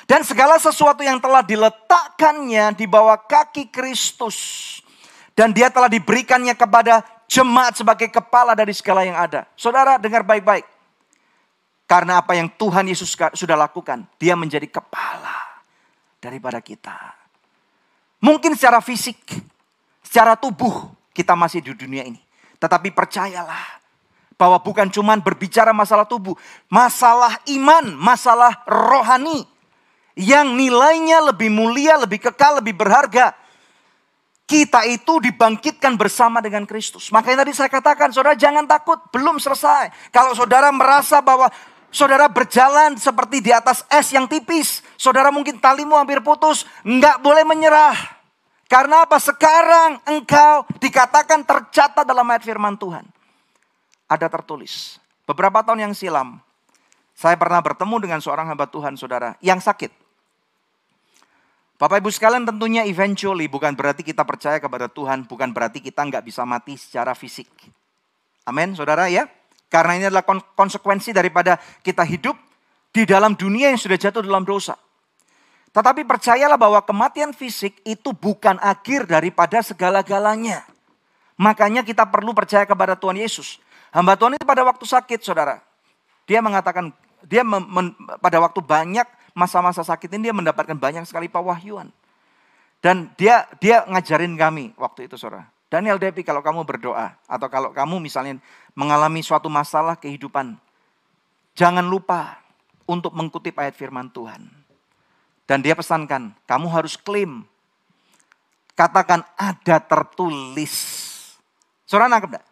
Dan 0.06 0.22
segala 0.22 0.54
sesuatu 0.62 1.02
yang 1.02 1.18
telah 1.18 1.42
diletakkannya 1.42 2.78
di 2.78 2.86
bawah 2.86 3.18
kaki 3.18 3.74
Kristus. 3.74 4.78
Dan 5.34 5.50
dia 5.50 5.66
telah 5.66 5.90
diberikannya 5.90 6.54
kepada 6.54 7.02
jemaat 7.26 7.74
sebagai 7.74 8.06
kepala 8.06 8.54
dari 8.54 8.70
segala 8.70 9.02
yang 9.02 9.18
ada. 9.18 9.50
Saudara 9.58 9.98
dengar 9.98 10.22
baik-baik. 10.22 10.62
Karena 11.90 12.22
apa 12.22 12.38
yang 12.38 12.46
Tuhan 12.54 12.86
Yesus 12.86 13.18
sudah 13.34 13.58
lakukan, 13.58 14.06
dia 14.22 14.38
menjadi 14.38 14.70
kepala 14.70 15.66
daripada 16.22 16.62
kita. 16.62 16.94
Mungkin 18.22 18.54
secara 18.54 18.78
fisik, 18.78 19.18
secara 20.06 20.38
tubuh 20.38 20.94
kita 21.10 21.34
masih 21.34 21.66
di 21.66 21.74
dunia 21.74 22.06
ini. 22.06 22.22
Tetapi 22.62 22.94
percayalah 22.94 23.81
bahwa 24.36 24.60
bukan 24.60 24.88
cuma 24.88 25.16
berbicara 25.18 25.70
masalah 25.70 26.08
tubuh, 26.08 26.36
masalah 26.66 27.38
iman, 27.48 27.94
masalah 27.96 28.62
rohani 28.66 29.44
yang 30.18 30.52
nilainya 30.56 31.32
lebih 31.32 31.48
mulia, 31.48 31.96
lebih 32.00 32.20
kekal, 32.20 32.60
lebih 32.60 32.76
berharga 32.76 33.32
kita 34.52 34.84
itu 34.84 35.22
dibangkitkan 35.22 35.96
bersama 35.96 36.44
dengan 36.44 36.68
Kristus. 36.68 37.08
Makanya 37.08 37.46
tadi 37.46 37.52
saya 37.56 37.72
katakan, 37.72 38.12
saudara 38.12 38.36
jangan 38.36 38.68
takut, 38.68 39.00
belum 39.08 39.40
selesai. 39.40 40.12
Kalau 40.12 40.36
saudara 40.36 40.68
merasa 40.68 41.24
bahwa 41.24 41.48
saudara 41.88 42.28
berjalan 42.28 43.00
seperti 43.00 43.40
di 43.40 43.48
atas 43.48 43.80
es 43.88 44.12
yang 44.12 44.28
tipis, 44.28 44.84
saudara 45.00 45.32
mungkin 45.32 45.56
talimu 45.56 45.96
hampir 45.96 46.20
putus, 46.20 46.68
nggak 46.84 47.24
boleh 47.24 47.48
menyerah. 47.48 47.96
Karena 48.68 49.08
apa? 49.08 49.16
Sekarang 49.16 50.00
engkau 50.04 50.68
dikatakan 50.80 51.44
tercatat 51.44 52.04
dalam 52.04 52.24
ayat 52.28 52.44
firman 52.44 52.76
Tuhan. 52.76 53.04
Ada 54.12 54.28
tertulis. 54.28 55.00
Beberapa 55.24 55.64
tahun 55.64 55.88
yang 55.88 55.94
silam, 55.96 56.36
saya 57.16 57.40
pernah 57.40 57.64
bertemu 57.64 57.96
dengan 57.96 58.20
seorang 58.20 58.44
hamba 58.52 58.68
Tuhan, 58.68 59.00
saudara, 59.00 59.40
yang 59.40 59.56
sakit. 59.56 59.88
Bapak 61.80 62.04
Ibu 62.04 62.12
sekalian 62.12 62.44
tentunya 62.44 62.84
eventually 62.84 63.48
bukan 63.48 63.72
berarti 63.72 64.04
kita 64.04 64.20
percaya 64.28 64.60
kepada 64.60 64.92
Tuhan, 64.92 65.24
bukan 65.24 65.50
berarti 65.56 65.80
kita 65.80 66.04
nggak 66.04 66.28
bisa 66.28 66.44
mati 66.44 66.76
secara 66.76 67.16
fisik. 67.16 67.48
Amin, 68.44 68.76
saudara 68.76 69.08
ya. 69.08 69.24
Karena 69.72 69.96
ini 69.96 70.04
adalah 70.12 70.28
konsekuensi 70.52 71.16
daripada 71.16 71.56
kita 71.80 72.04
hidup 72.04 72.36
di 72.92 73.08
dalam 73.08 73.32
dunia 73.32 73.72
yang 73.72 73.80
sudah 73.80 73.96
jatuh 73.96 74.20
dalam 74.20 74.44
dosa. 74.44 74.76
Tetapi 75.72 76.04
percayalah 76.04 76.60
bahwa 76.60 76.84
kematian 76.84 77.32
fisik 77.32 77.80
itu 77.88 78.12
bukan 78.12 78.60
akhir 78.60 79.08
daripada 79.08 79.64
segala-galanya. 79.64 80.68
Makanya 81.40 81.80
kita 81.80 82.04
perlu 82.04 82.36
percaya 82.36 82.68
kepada 82.68 82.92
Tuhan 82.92 83.16
Yesus. 83.16 83.56
Hamba 83.92 84.16
Tuhan 84.16 84.40
itu 84.40 84.44
pada 84.48 84.64
waktu 84.64 84.88
sakit, 84.88 85.20
saudara. 85.20 85.60
Dia 86.24 86.40
mengatakan, 86.40 86.90
dia 87.28 87.44
mem, 87.44 87.62
men, 87.68 87.86
pada 88.18 88.40
waktu 88.40 88.58
banyak 88.64 89.04
masa-masa 89.36 89.84
sakit 89.84 90.08
ini 90.16 90.30
dia 90.30 90.34
mendapatkan 90.36 90.76
banyak 90.76 91.04
sekali 91.04 91.28
pewahyuan. 91.28 91.92
Dan 92.82 93.14
dia 93.14 93.46
dia 93.62 93.86
ngajarin 93.86 94.34
kami 94.34 94.74
waktu 94.74 95.06
itu 95.06 95.14
saudara. 95.14 95.46
Daniel 95.70 95.96
Depi 95.96 96.20
kalau 96.20 96.44
kamu 96.44 96.68
berdoa 96.68 97.16
atau 97.24 97.48
kalau 97.48 97.72
kamu 97.72 97.96
misalnya 98.02 98.36
mengalami 98.76 99.24
suatu 99.24 99.48
masalah 99.48 99.96
kehidupan. 99.96 100.58
Jangan 101.56 101.86
lupa 101.86 102.42
untuk 102.84 103.14
mengutip 103.16 103.56
ayat 103.56 103.72
firman 103.78 104.10
Tuhan. 104.12 104.44
Dan 105.48 105.64
dia 105.64 105.76
pesankan, 105.76 106.32
kamu 106.44 106.66
harus 106.68 106.96
klaim. 106.96 107.44
Katakan 108.72 109.24
ada 109.36 109.76
tertulis. 109.80 110.74
Saudara 111.84 112.08
nangkep 112.08 112.36
enggak? 112.36 112.46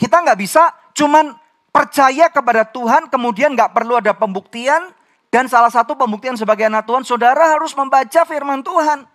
Kita 0.00 0.24
nggak 0.24 0.38
bisa 0.40 0.72
cuman 0.96 1.36
percaya 1.68 2.32
kepada 2.32 2.64
Tuhan 2.64 3.12
kemudian 3.12 3.52
nggak 3.52 3.76
perlu 3.76 4.00
ada 4.00 4.16
pembuktian. 4.16 4.96
Dan 5.30 5.46
salah 5.46 5.70
satu 5.70 5.94
pembuktian 5.94 6.34
sebagai 6.34 6.66
anak 6.66 6.88
Tuhan, 6.90 7.06
saudara 7.06 7.54
harus 7.54 7.70
membaca 7.76 8.26
firman 8.26 8.66
Tuhan. 8.66 9.06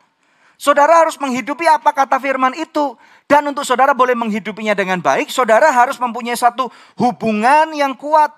Saudara 0.56 1.04
harus 1.04 1.19
menghidupi 1.19 1.67
apa 1.67 1.91
kata 1.91 2.21
firman 2.24 2.56
itu. 2.56 2.95
Dan 3.28 3.43
untuk 3.52 3.67
saudara 3.67 3.91
boleh 3.91 4.15
menghidupinya 4.15 4.71
dengan 4.71 5.04
baik, 5.04 5.28
saudara 5.28 5.67
harus 5.76 6.00
mempunyai 6.00 6.38
satu 6.39 6.71
hubungan 6.95 7.76
yang 7.76 7.91
kuat. 8.00 8.32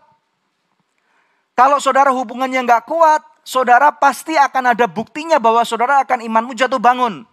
Kalau 1.53 1.77
saudara 1.77 2.09
hubungannya 2.09 2.65
nggak 2.65 2.89
kuat, 2.89 3.21
saudara 3.45 3.93
pasti 3.93 4.33
akan 4.33 4.73
ada 4.73 4.89
buktinya 4.89 5.37
bahwa 5.37 5.61
saudara 5.61 6.01
akan 6.01 6.25
imanmu 6.25 6.57
jatuh 6.57 6.81
bangun. 6.81 7.29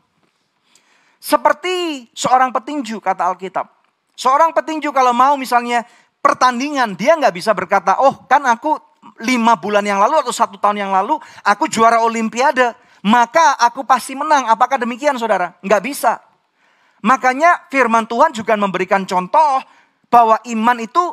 Seperti 1.17 2.05
seorang 2.13 2.53
petinju 2.53 3.01
kata 3.01 3.33
Alkitab. 3.33 3.84
Seorang 4.15 4.55
petinju 4.55 4.95
kalau 4.95 5.11
mau 5.11 5.35
misalnya 5.35 5.83
pertandingan, 6.23 6.95
dia 6.95 7.19
nggak 7.19 7.35
bisa 7.35 7.51
berkata, 7.53 7.99
oh 7.99 8.25
kan 8.31 8.43
aku 8.47 8.79
lima 9.21 9.59
bulan 9.61 9.85
yang 9.85 10.01
lalu 10.01 10.23
atau 10.25 10.33
satu 10.33 10.57
tahun 10.57 10.89
yang 10.89 10.93
lalu 10.95 11.19
aku 11.45 11.69
juara 11.69 12.01
olimpiade. 12.01 12.73
Maka 13.05 13.61
aku 13.61 13.85
pasti 13.85 14.17
menang. 14.17 14.49
Apakah 14.49 14.81
demikian 14.81 15.21
saudara? 15.21 15.53
Nggak 15.61 15.83
bisa. 15.85 16.25
Makanya 17.05 17.69
firman 17.69 18.09
Tuhan 18.09 18.33
juga 18.33 18.57
memberikan 18.57 19.05
contoh 19.05 19.61
bahwa 20.09 20.41
iman 20.41 20.79
itu 20.81 21.13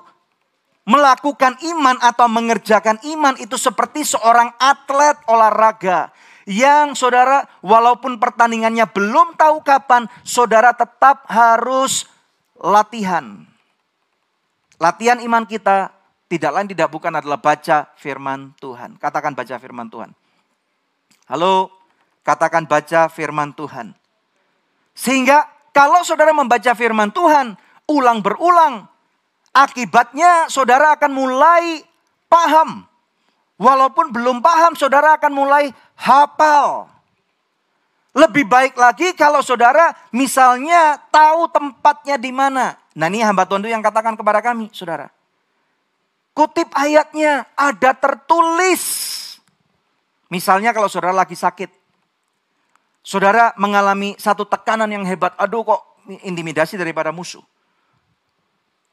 melakukan 0.88 1.60
iman 1.62 2.00
atau 2.00 2.32
mengerjakan 2.32 2.96
iman 3.12 3.36
itu 3.38 3.60
seperti 3.60 4.08
seorang 4.08 4.50
atlet 4.56 5.20
olahraga 5.28 6.10
yang 6.50 6.98
saudara 6.98 7.46
walaupun 7.62 8.18
pertandingannya 8.18 8.90
belum 8.90 9.38
tahu 9.38 9.62
kapan 9.62 10.10
saudara 10.26 10.74
tetap 10.74 11.30
harus 11.30 12.11
latihan. 12.62 13.45
Latihan 14.78 15.21
iman 15.21 15.45
kita 15.45 15.93
tidak 16.32 16.52
lain 16.56 16.67
tidak 16.71 16.89
bukan 16.89 17.12
adalah 17.12 17.41
baca 17.41 17.91
firman 18.00 18.56
Tuhan. 18.62 18.95
Katakan 18.97 19.36
baca 19.36 19.56
firman 19.60 19.91
Tuhan. 19.91 20.15
Halo, 21.28 21.69
katakan 22.24 22.65
baca 22.65 23.12
firman 23.12 23.52
Tuhan. 23.54 23.93
Sehingga 24.95 25.43
kalau 25.76 26.02
saudara 26.08 26.32
membaca 26.32 26.71
firman 26.71 27.12
Tuhan 27.12 27.58
ulang 27.89 28.24
berulang, 28.24 28.88
akibatnya 29.52 30.47
saudara 30.47 30.95
akan 30.95 31.12
mulai 31.12 31.84
paham. 32.32 32.88
Walaupun 33.62 34.10
belum 34.10 34.41
paham, 34.41 34.74
saudara 34.74 35.21
akan 35.21 35.32
mulai 35.36 35.69
hafal. 35.93 36.89
Lebih 38.12 38.43
baik 38.43 38.76
lagi 38.76 39.15
kalau 39.15 39.39
saudara 39.39 39.95
misalnya 40.12 41.00
tahu 41.08 41.47
tempatnya 41.47 42.19
di 42.19 42.32
mana. 42.36 42.76
Nah 42.91 43.08
ini 43.08 43.24
hamba 43.24 43.47
Tuhan 43.47 43.63
itu 43.63 43.71
yang 43.71 43.80
katakan 43.80 44.19
kepada 44.19 44.43
kami, 44.43 44.67
saudara. 44.76 45.08
Kutip 46.36 46.67
ayatnya, 46.76 47.47
ada 47.56 47.95
tertulis. 47.95 48.84
Misalnya 50.28 50.76
kalau 50.76 50.91
saudara 50.91 51.15
lagi 51.15 51.36
sakit. 51.39 51.71
Saudara 53.00 53.56
mengalami 53.56 54.15
satu 54.19 54.43
tekanan 54.43 54.91
yang 54.91 55.08
hebat. 55.08 55.32
Aduh 55.39 55.63
kok 55.63 55.82
intimidasi 56.08 56.76
daripada 56.76 57.15
musuh. 57.15 57.43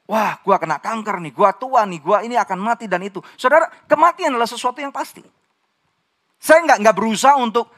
Wah, 0.09 0.41
gua 0.41 0.57
kena 0.57 0.81
kanker 0.81 1.21
nih, 1.21 1.31
gua 1.35 1.53
tua 1.53 1.85
nih, 1.85 2.01
gua 2.01 2.25
ini 2.25 2.33
akan 2.33 2.57
mati 2.57 2.89
dan 2.89 3.05
itu. 3.05 3.21
Saudara, 3.37 3.69
kematian 3.85 4.33
adalah 4.33 4.49
sesuatu 4.49 4.81
yang 4.81 4.89
pasti. 4.89 5.21
Saya 6.41 6.65
nggak 6.65 6.81
nggak 6.81 6.95
berusaha 6.97 7.37
untuk 7.37 7.69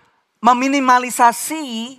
meminimalisasi 0.42 1.98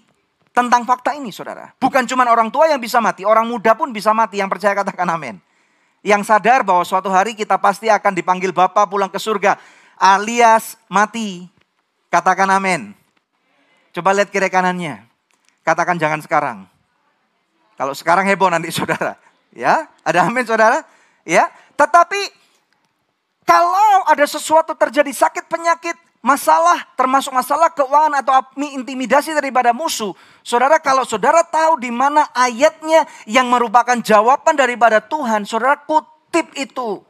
tentang 0.52 0.82
fakta 0.84 1.14
ini, 1.16 1.30
saudara. 1.30 1.72
Bukan 1.78 2.04
cuma 2.04 2.26
orang 2.28 2.50
tua 2.50 2.68
yang 2.68 2.82
bisa 2.82 3.00
mati, 3.00 3.24
orang 3.24 3.48
muda 3.48 3.72
pun 3.72 3.94
bisa 3.94 4.12
mati. 4.12 4.42
Yang 4.42 4.58
percaya 4.58 4.74
katakan 4.76 5.08
amin 5.08 5.40
yang 6.02 6.26
sadar 6.26 6.66
bahwa 6.66 6.82
suatu 6.82 7.06
hari 7.08 7.32
kita 7.38 7.56
pasti 7.56 7.86
akan 7.86 8.12
dipanggil 8.12 8.50
Bapa 8.50 8.84
pulang 8.90 9.08
ke 9.08 9.22
surga 9.22 9.56
alias 9.96 10.74
mati. 10.90 11.46
Katakan 12.10 12.50
amin. 12.50 12.92
Coba 13.94 14.12
lihat 14.12 14.28
kiri 14.28 14.50
kanannya. 14.50 15.00
Katakan 15.62 15.96
jangan 15.96 16.20
sekarang. 16.20 16.58
Kalau 17.78 17.94
sekarang 17.96 18.26
heboh 18.28 18.50
nanti 18.50 18.68
saudara. 18.74 19.16
Ya, 19.54 19.88
ada 20.02 20.26
amin 20.26 20.44
saudara? 20.44 20.82
Ya, 21.22 21.48
tetapi 21.78 22.18
kalau 23.46 24.04
ada 24.10 24.26
sesuatu 24.26 24.74
terjadi 24.74 25.12
sakit 25.14 25.46
penyakit, 25.46 25.94
masalah 26.22 26.86
termasuk 26.94 27.34
masalah 27.34 27.68
keuangan 27.74 28.22
atau 28.22 28.32
intimidasi 28.56 29.34
daripada 29.34 29.74
musuh. 29.74 30.14
Saudara 30.46 30.78
kalau 30.78 31.02
saudara 31.02 31.42
tahu 31.42 31.82
di 31.82 31.90
mana 31.90 32.30
ayatnya 32.32 33.04
yang 33.26 33.50
merupakan 33.50 33.98
jawaban 33.98 34.54
daripada 34.54 35.02
Tuhan, 35.02 35.44
saudara 35.44 35.82
kutip 35.82 36.48
itu. 36.54 37.02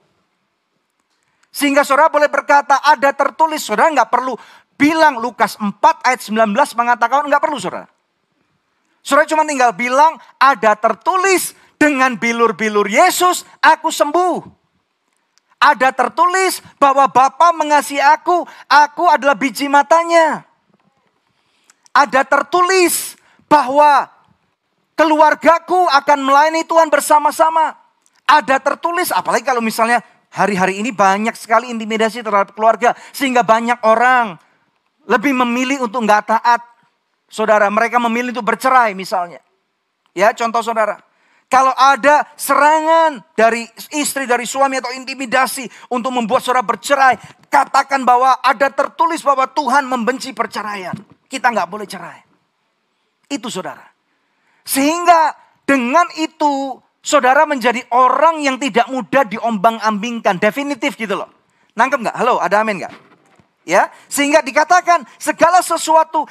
Sehingga 1.53 1.85
saudara 1.85 2.09
boleh 2.09 2.33
berkata 2.33 2.81
ada 2.81 3.13
tertulis, 3.13 3.61
saudara 3.61 3.93
nggak 3.93 4.09
perlu 4.09 4.35
bilang 4.81 5.21
Lukas 5.21 5.61
4 5.61 5.69
ayat 6.09 6.21
19 6.25 6.57
mengatakan 6.81 7.29
nggak 7.29 7.45
perlu 7.45 7.61
saudara. 7.61 7.87
Saudara 9.05 9.29
cuma 9.29 9.45
tinggal 9.45 9.77
bilang 9.77 10.17
ada 10.41 10.73
tertulis 10.73 11.53
dengan 11.77 12.17
bilur-bilur 12.17 12.89
Yesus 12.89 13.45
aku 13.61 13.93
sembuh. 13.93 14.62
Ada 15.63 15.95
tertulis 15.95 16.59
bahwa 16.83 17.07
Bapa 17.07 17.55
mengasihi 17.55 18.03
aku, 18.03 18.43
aku 18.67 19.07
adalah 19.07 19.39
biji 19.39 19.71
matanya. 19.71 20.43
Ada 21.95 22.27
tertulis 22.27 23.15
bahwa 23.47 24.11
keluargaku 24.99 25.87
akan 25.87 26.19
melayani 26.19 26.67
Tuhan 26.67 26.91
bersama-sama. 26.91 27.79
Ada 28.27 28.59
tertulis, 28.59 29.15
apalagi 29.15 29.47
kalau 29.47 29.63
misalnya 29.63 30.03
hari-hari 30.35 30.83
ini 30.83 30.91
banyak 30.91 31.39
sekali 31.39 31.71
intimidasi 31.71 32.27
terhadap 32.27 32.59
keluarga. 32.59 32.99
Sehingga 33.15 33.47
banyak 33.47 33.87
orang 33.87 34.35
lebih 35.07 35.31
memilih 35.47 35.87
untuk 35.87 36.03
nggak 36.03 36.27
taat. 36.27 36.59
Saudara, 37.31 37.71
mereka 37.71 38.03
memilih 38.03 38.35
untuk 38.35 38.51
bercerai 38.51 38.99
misalnya. 38.99 39.39
Ya, 40.11 40.35
contoh 40.35 40.59
saudara. 40.59 40.99
Kalau 41.53 41.77
ada 41.77 42.33
serangan 42.33 43.21
dari 43.37 43.69
istri, 43.93 44.25
dari 44.25 44.49
suami 44.49 44.81
atau 44.81 44.89
intimidasi 44.97 45.69
untuk 45.93 46.09
membuat 46.09 46.41
saudara 46.41 46.65
bercerai. 46.65 47.21
Katakan 47.53 48.09
bahwa 48.09 48.41
ada 48.41 48.73
tertulis 48.73 49.21
bahwa 49.21 49.45
Tuhan 49.53 49.85
membenci 49.85 50.33
perceraian. 50.33 50.97
Kita 51.29 51.53
nggak 51.53 51.69
boleh 51.69 51.85
cerai. 51.85 52.25
Itu 53.29 53.53
saudara. 53.53 53.85
Sehingga 54.65 55.37
dengan 55.69 56.09
itu 56.17 56.81
saudara 57.05 57.45
menjadi 57.45 57.85
orang 57.93 58.41
yang 58.41 58.57
tidak 58.57 58.89
mudah 58.89 59.29
diombang-ambingkan. 59.29 60.41
Definitif 60.41 60.97
gitu 60.97 61.21
loh. 61.21 61.29
Nangkep 61.77 62.01
nggak? 62.01 62.17
Halo, 62.17 62.41
ada 62.41 62.65
amin 62.65 62.81
nggak? 62.81 63.12
Ya, 63.63 63.95
sehingga 64.11 64.43
dikatakan 64.43 65.07
segala 65.23 65.63
sesuatu 65.63 66.27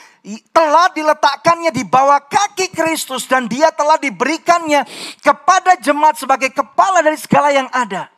telah 0.52 0.91
diletakkannya 0.91 1.72
di 1.72 1.88
bawah 1.88 2.20
kaki 2.20 2.76
Kristus 2.76 3.24
dan 3.24 3.48
dia 3.48 3.72
telah 3.72 3.96
diberikannya 3.96 4.84
kepada 5.24 5.80
jemaat 5.80 6.20
sebagai 6.20 6.52
kepala 6.52 7.00
dari 7.00 7.15
segala 7.15 7.56
yang 7.56 7.72
ada. 7.72 8.12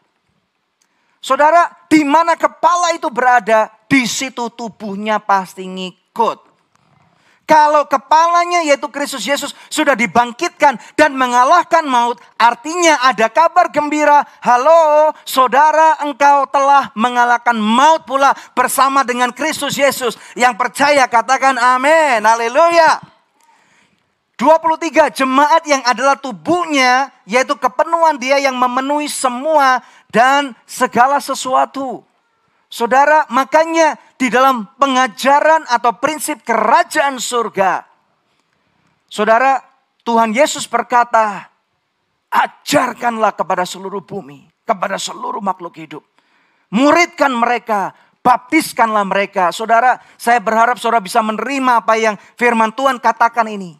Saudara, 1.21 1.69
di 1.87 2.01
mana 2.01 2.33
kepala 2.33 2.97
itu 2.97 3.07
berada, 3.13 3.69
di 3.85 4.03
situ 4.09 4.49
tubuhnya 4.49 5.21
pasti 5.21 5.69
ngikut. 5.69 6.52
Kalau 7.53 7.85
kepalanya 7.85 8.65
yaitu 8.65 8.89
Kristus 8.89 9.29
Yesus 9.29 9.53
sudah 9.69 9.93
dibangkitkan 9.93 10.73
dan 10.97 11.13
mengalahkan 11.13 11.85
maut, 11.85 12.17
artinya 12.33 12.97
ada 13.05 13.29
kabar 13.29 13.69
gembira. 13.69 14.25
Halo, 14.41 15.13
saudara, 15.21 16.01
engkau 16.01 16.49
telah 16.49 16.89
mengalahkan 16.97 17.53
maut 17.53 18.09
pula 18.09 18.33
bersama 18.57 19.05
dengan 19.05 19.29
Kristus 19.29 19.77
Yesus. 19.77 20.17
Yang 20.33 20.57
percaya 20.57 21.05
katakan 21.05 21.53
amin. 21.61 22.25
Haleluya. 22.25 22.97
23 24.41 25.13
jemaat 25.13 25.61
yang 25.69 25.85
adalah 25.85 26.17
tubuhnya 26.17 27.13
yaitu 27.29 27.53
kepenuhan 27.53 28.17
dia 28.17 28.41
yang 28.41 28.57
memenuhi 28.57 29.05
semua 29.05 29.85
dan 30.09 30.57
segala 30.65 31.21
sesuatu. 31.21 32.01
Saudara, 32.73 33.29
makanya 33.29 34.01
di 34.23 34.31
dalam 34.31 34.63
pengajaran 34.79 35.67
atau 35.67 35.99
prinsip 35.99 36.47
kerajaan 36.47 37.19
surga, 37.19 37.83
saudara, 39.11 39.59
Tuhan 40.07 40.31
Yesus 40.31 40.63
berkata, 40.63 41.51
ajarkanlah 42.31 43.35
kepada 43.35 43.67
seluruh 43.67 43.99
bumi, 43.99 44.47
kepada 44.63 44.95
seluruh 44.95 45.43
makhluk 45.43 45.75
hidup. 45.75 46.07
Muridkan 46.71 47.35
mereka, 47.35 47.91
baptiskanlah 48.23 49.03
mereka. 49.03 49.51
Saudara, 49.51 49.99
saya 50.15 50.39
berharap 50.39 50.79
saudara 50.79 51.03
bisa 51.03 51.19
menerima 51.19 51.83
apa 51.83 51.99
yang 51.99 52.15
firman 52.39 52.71
Tuhan 52.71 53.03
katakan 53.03 53.51
ini. 53.51 53.75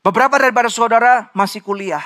Beberapa 0.00 0.40
daripada 0.40 0.72
saudara 0.72 1.28
masih 1.36 1.60
kuliah. 1.60 2.02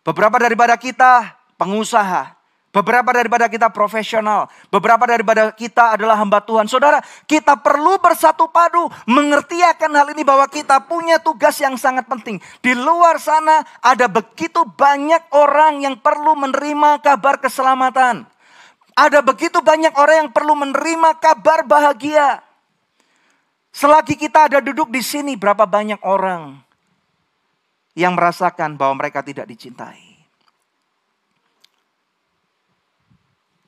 Beberapa 0.00 0.40
daripada 0.40 0.80
kita 0.80 1.36
pengusaha. 1.60 2.37
Beberapa 2.68 3.16
daripada 3.16 3.48
kita 3.48 3.72
profesional, 3.72 4.44
beberapa 4.68 5.08
daripada 5.08 5.48
kita 5.56 5.96
adalah 5.96 6.20
hamba 6.20 6.44
Tuhan. 6.44 6.68
Saudara, 6.68 7.00
kita 7.24 7.56
perlu 7.56 7.96
bersatu 7.96 8.44
padu 8.52 8.92
mengerti 9.08 9.64
akan 9.64 9.96
hal 9.96 10.12
ini 10.12 10.20
bahwa 10.20 10.44
kita 10.52 10.84
punya 10.84 11.16
tugas 11.16 11.56
yang 11.64 11.80
sangat 11.80 12.04
penting. 12.04 12.36
Di 12.60 12.76
luar 12.76 13.16
sana 13.16 13.64
ada 13.80 14.04
begitu 14.04 14.68
banyak 14.68 15.32
orang 15.32 15.80
yang 15.80 15.96
perlu 15.96 16.36
menerima 16.36 17.00
kabar 17.00 17.40
keselamatan. 17.40 18.28
Ada 18.92 19.24
begitu 19.24 19.64
banyak 19.64 19.96
orang 19.96 20.28
yang 20.28 20.30
perlu 20.36 20.52
menerima 20.52 21.16
kabar 21.24 21.64
bahagia. 21.64 22.44
Selagi 23.72 24.12
kita 24.12 24.50
ada 24.50 24.58
duduk 24.60 24.92
di 24.92 25.00
sini, 25.00 25.40
berapa 25.40 25.64
banyak 25.64 26.04
orang 26.04 26.60
yang 27.96 28.12
merasakan 28.12 28.76
bahwa 28.76 29.00
mereka 29.00 29.24
tidak 29.24 29.48
dicintai. 29.48 30.07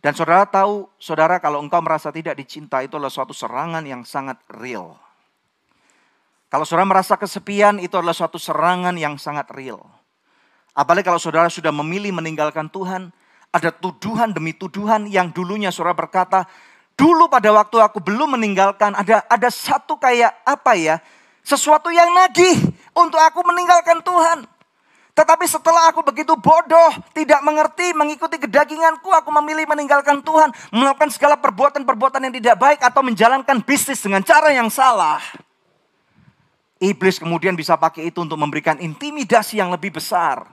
Dan 0.00 0.16
saudara 0.16 0.48
tahu, 0.48 0.88
saudara 0.96 1.36
kalau 1.36 1.60
engkau 1.60 1.84
merasa 1.84 2.08
tidak 2.08 2.32
dicinta 2.40 2.80
itu 2.80 2.96
adalah 2.96 3.12
suatu 3.12 3.36
serangan 3.36 3.84
yang 3.84 4.00
sangat 4.00 4.40
real. 4.56 4.96
Kalau 6.48 6.64
saudara 6.64 6.88
merasa 6.88 7.20
kesepian 7.20 7.76
itu 7.78 7.94
adalah 8.00 8.16
suatu 8.16 8.40
serangan 8.40 8.96
yang 8.96 9.20
sangat 9.20 9.52
real. 9.52 9.84
Apalagi 10.72 11.04
kalau 11.04 11.20
saudara 11.20 11.52
sudah 11.52 11.68
memilih 11.70 12.16
meninggalkan 12.16 12.72
Tuhan, 12.72 13.12
ada 13.52 13.70
tuduhan 13.70 14.32
demi 14.32 14.56
tuduhan 14.56 15.04
yang 15.04 15.28
dulunya 15.30 15.68
saudara 15.68 15.92
berkata, 15.92 16.48
dulu 16.96 17.28
pada 17.28 17.52
waktu 17.52 17.76
aku 17.84 18.00
belum 18.00 18.40
meninggalkan, 18.40 18.96
ada 18.96 19.20
ada 19.28 19.48
satu 19.52 20.00
kayak 20.00 20.32
apa 20.48 20.72
ya, 20.80 20.96
sesuatu 21.44 21.92
yang 21.92 22.08
nagih 22.08 22.72
untuk 22.96 23.20
aku 23.20 23.44
meninggalkan 23.44 24.00
Tuhan. 24.00 24.48
Tetapi 25.20 25.44
setelah 25.44 25.92
aku 25.92 26.00
begitu 26.00 26.32
bodoh, 26.32 26.96
tidak 27.12 27.44
mengerti, 27.44 27.92
mengikuti 27.92 28.40
kedaginganku, 28.40 29.12
aku 29.12 29.28
memilih 29.28 29.68
meninggalkan 29.68 30.24
Tuhan, 30.24 30.48
melakukan 30.72 31.12
segala 31.12 31.36
perbuatan-perbuatan 31.36 32.24
yang 32.24 32.34
tidak 32.40 32.56
baik 32.56 32.80
atau 32.80 33.04
menjalankan 33.04 33.60
bisnis 33.60 34.00
dengan 34.00 34.24
cara 34.24 34.48
yang 34.48 34.72
salah. 34.72 35.20
Iblis 36.80 37.20
kemudian 37.20 37.52
bisa 37.52 37.76
pakai 37.76 38.08
itu 38.08 38.24
untuk 38.24 38.40
memberikan 38.40 38.80
intimidasi 38.80 39.60
yang 39.60 39.68
lebih 39.68 40.00
besar. 40.00 40.48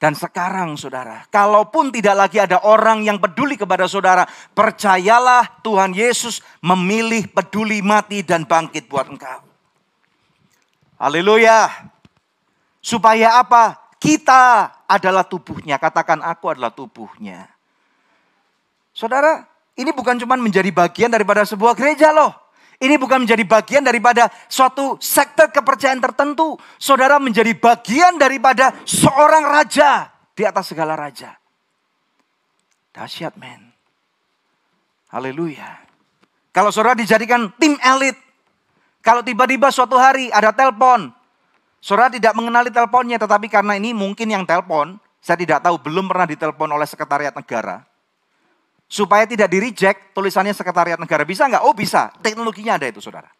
Dan 0.00 0.16
sekarang 0.16 0.80
saudara, 0.80 1.28
kalaupun 1.28 1.92
tidak 1.92 2.16
lagi 2.16 2.40
ada 2.40 2.64
orang 2.64 3.04
yang 3.04 3.20
peduli 3.20 3.60
kepada 3.60 3.84
saudara, 3.84 4.24
percayalah 4.56 5.60
Tuhan 5.60 5.92
Yesus 5.92 6.40
memilih 6.64 7.28
peduli 7.28 7.84
mati 7.84 8.24
dan 8.24 8.48
bangkit 8.48 8.88
buat 8.88 9.12
engkau. 9.12 9.44
Haleluya. 10.96 11.92
Supaya 12.86 13.42
apa? 13.42 13.90
Kita 13.98 14.70
adalah 14.86 15.26
tubuhnya. 15.26 15.74
Katakan 15.82 16.22
aku 16.22 16.54
adalah 16.54 16.70
tubuhnya. 16.70 17.50
Saudara, 18.94 19.42
ini 19.74 19.90
bukan 19.90 20.14
cuma 20.22 20.38
menjadi 20.38 20.70
bagian 20.70 21.10
daripada 21.10 21.42
sebuah 21.42 21.74
gereja 21.74 22.14
loh. 22.14 22.30
Ini 22.78 22.94
bukan 22.94 23.26
menjadi 23.26 23.42
bagian 23.42 23.82
daripada 23.82 24.30
suatu 24.46 25.02
sektor 25.02 25.50
kepercayaan 25.50 25.98
tertentu. 25.98 26.54
Saudara 26.78 27.18
menjadi 27.18 27.58
bagian 27.58 28.22
daripada 28.22 28.70
seorang 28.86 29.42
raja 29.42 30.06
di 30.38 30.46
atas 30.46 30.70
segala 30.70 30.94
raja. 30.94 31.34
Dahsyat 32.94 33.34
men. 33.34 33.74
Haleluya. 35.10 35.82
Kalau 36.54 36.70
saudara 36.70 36.94
dijadikan 36.94 37.50
tim 37.58 37.74
elit. 37.82 38.14
Kalau 39.02 39.26
tiba-tiba 39.26 39.74
suatu 39.74 39.98
hari 39.98 40.30
ada 40.30 40.54
telepon. 40.54 41.10
Saudara 41.80 42.10
tidak 42.10 42.34
mengenali 42.34 42.72
teleponnya, 42.72 43.20
tetapi 43.20 43.46
karena 43.46 43.78
ini 43.78 43.94
mungkin 43.94 44.26
yang 44.26 44.42
telepon, 44.42 44.98
saya 45.22 45.38
tidak 45.38 45.62
tahu, 45.62 45.78
belum 45.78 46.06
pernah 46.10 46.26
ditelepon 46.26 46.70
oleh 46.70 46.86
sekretariat 46.86 47.34
negara. 47.34 47.86
Supaya 48.86 49.26
tidak 49.26 49.50
di 49.50 49.58
reject, 49.58 50.14
tulisannya 50.14 50.54
sekretariat 50.54 50.98
negara. 50.98 51.26
Bisa 51.26 51.46
nggak? 51.50 51.62
Oh 51.66 51.74
bisa, 51.74 52.14
teknologinya 52.22 52.78
ada 52.78 52.86
itu 52.86 53.02
saudara. 53.02 53.30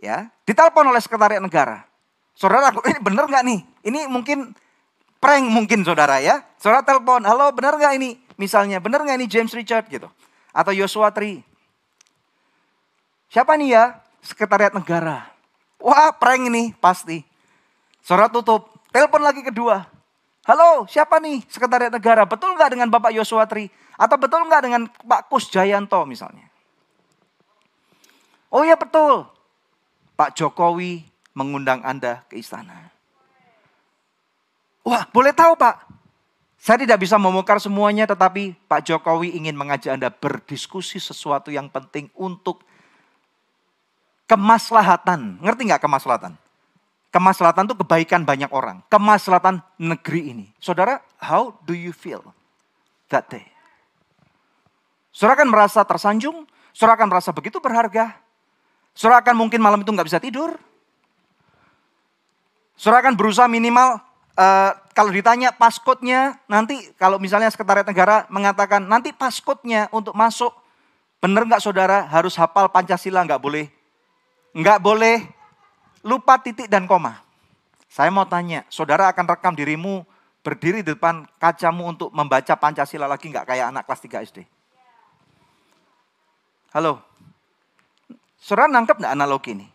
Ya, 0.00 0.32
ditelepon 0.48 0.88
oleh 0.88 1.00
sekretariat 1.00 1.40
negara. 1.44 1.84
Saudara, 2.32 2.72
ini 2.88 2.98
benar 3.00 3.28
nggak 3.28 3.44
nih? 3.44 3.60
Ini 3.86 4.00
mungkin 4.08 4.56
prank 5.20 5.46
mungkin 5.46 5.84
saudara 5.84 6.18
ya. 6.18 6.42
Saudara 6.58 6.82
telepon, 6.82 7.22
halo 7.22 7.52
benar 7.52 7.76
nggak 7.76 7.94
ini? 8.00 8.18
Misalnya, 8.40 8.80
benar 8.80 9.04
nggak 9.04 9.16
ini 9.20 9.26
James 9.28 9.52
Richard 9.52 9.86
gitu? 9.88 10.08
Atau 10.52 10.72
Joshua 10.72 11.12
Tree. 11.12 11.44
Siapa 13.32 13.56
nih 13.56 13.72
ya? 13.72 13.84
Sekretariat 14.20 14.76
negara. 14.76 15.31
Wah 15.82 16.14
prank 16.14 16.46
ini 16.46 16.70
pasti. 16.78 17.26
Surat 17.98 18.30
tutup. 18.30 18.70
Telepon 18.94 19.18
lagi 19.18 19.42
kedua. 19.42 19.82
Halo 20.46 20.86
siapa 20.86 21.18
nih 21.18 21.42
sekretariat 21.50 21.90
negara? 21.90 22.22
Betul 22.22 22.54
nggak 22.54 22.70
dengan 22.74 22.88
Bapak 22.90 23.10
Yosua 23.14 23.46
Tri? 23.50 23.66
Atau 23.98 24.18
betul 24.18 24.46
nggak 24.46 24.62
dengan 24.62 24.82
Pak 24.86 25.26
Kus 25.26 25.50
Jayanto 25.50 26.02
misalnya? 26.06 26.46
Oh 28.50 28.62
ya 28.62 28.78
betul. 28.78 29.26
Pak 30.14 30.38
Jokowi 30.38 31.02
mengundang 31.34 31.82
Anda 31.82 32.22
ke 32.30 32.38
istana. 32.38 32.90
Wah 34.86 35.06
boleh 35.10 35.34
tahu 35.34 35.58
Pak. 35.58 35.90
Saya 36.62 36.78
tidak 36.86 37.02
bisa 37.02 37.18
memukar 37.18 37.58
semuanya 37.58 38.06
tetapi 38.06 38.54
Pak 38.70 38.86
Jokowi 38.86 39.34
ingin 39.34 39.58
mengajak 39.58 39.98
Anda 39.98 40.14
berdiskusi 40.14 41.02
sesuatu 41.02 41.50
yang 41.50 41.66
penting 41.66 42.06
untuk 42.14 42.62
kemaslahatan. 44.26 45.42
Ngerti 45.42 45.62
nggak 45.68 45.82
kemaslahatan? 45.82 46.32
Kemaslahatan 47.12 47.68
itu 47.68 47.76
kebaikan 47.76 48.24
banyak 48.24 48.48
orang. 48.48 48.80
Kemaslahatan 48.88 49.60
negeri 49.76 50.32
ini. 50.32 50.46
Saudara, 50.56 51.04
how 51.20 51.52
do 51.68 51.76
you 51.76 51.92
feel 51.92 52.24
that 53.12 53.28
day? 53.28 53.44
Saudara 55.12 55.44
akan 55.44 55.52
merasa 55.52 55.84
tersanjung, 55.84 56.48
saudara 56.72 56.96
akan 56.96 57.12
merasa 57.12 57.28
begitu 57.36 57.60
berharga. 57.60 58.16
Saudara 58.96 59.20
akan 59.20 59.36
mungkin 59.36 59.60
malam 59.60 59.84
itu 59.84 59.92
nggak 59.92 60.08
bisa 60.08 60.16
tidur. 60.16 60.56
Saudara 62.80 63.04
akan 63.04 63.14
berusaha 63.14 63.44
minimal 63.44 64.00
uh, 64.36 64.72
kalau 64.96 65.12
ditanya 65.12 65.52
paskotnya 65.52 66.40
nanti 66.48 66.92
kalau 66.96 67.20
misalnya 67.20 67.52
sekretariat 67.52 67.84
negara 67.84 68.24
mengatakan 68.32 68.84
nanti 68.84 69.12
paskotnya 69.12 69.88
untuk 69.92 70.16
masuk 70.16 70.52
benar 71.20 71.46
nggak 71.46 71.62
saudara 71.62 72.08
harus 72.08 72.34
hafal 72.36 72.68
Pancasila 72.68 73.24
nggak 73.24 73.40
boleh 73.40 73.68
Enggak 74.52 74.84
boleh 74.84 75.24
lupa 76.04 76.36
titik 76.36 76.68
dan 76.68 76.84
koma. 76.84 77.24
Saya 77.88 78.08
mau 78.08 78.24
tanya, 78.24 78.64
saudara 78.72 79.08
akan 79.08 79.28
rekam 79.28 79.52
dirimu 79.52 80.04
berdiri 80.44 80.80
di 80.84 80.92
depan 80.92 81.24
kacamu 81.36 81.96
untuk 81.96 82.08
membaca 82.12 82.56
Pancasila 82.56 83.08
lagi 83.08 83.28
enggak 83.28 83.48
kayak 83.48 83.72
anak 83.72 83.84
kelas 83.88 84.00
3 84.04 84.28
SD? 84.28 84.38
Halo? 86.72 87.00
Saudara 88.40 88.68
nangkep 88.68 88.96
enggak 89.00 89.14
analogi 89.16 89.50
ini? 89.56 89.66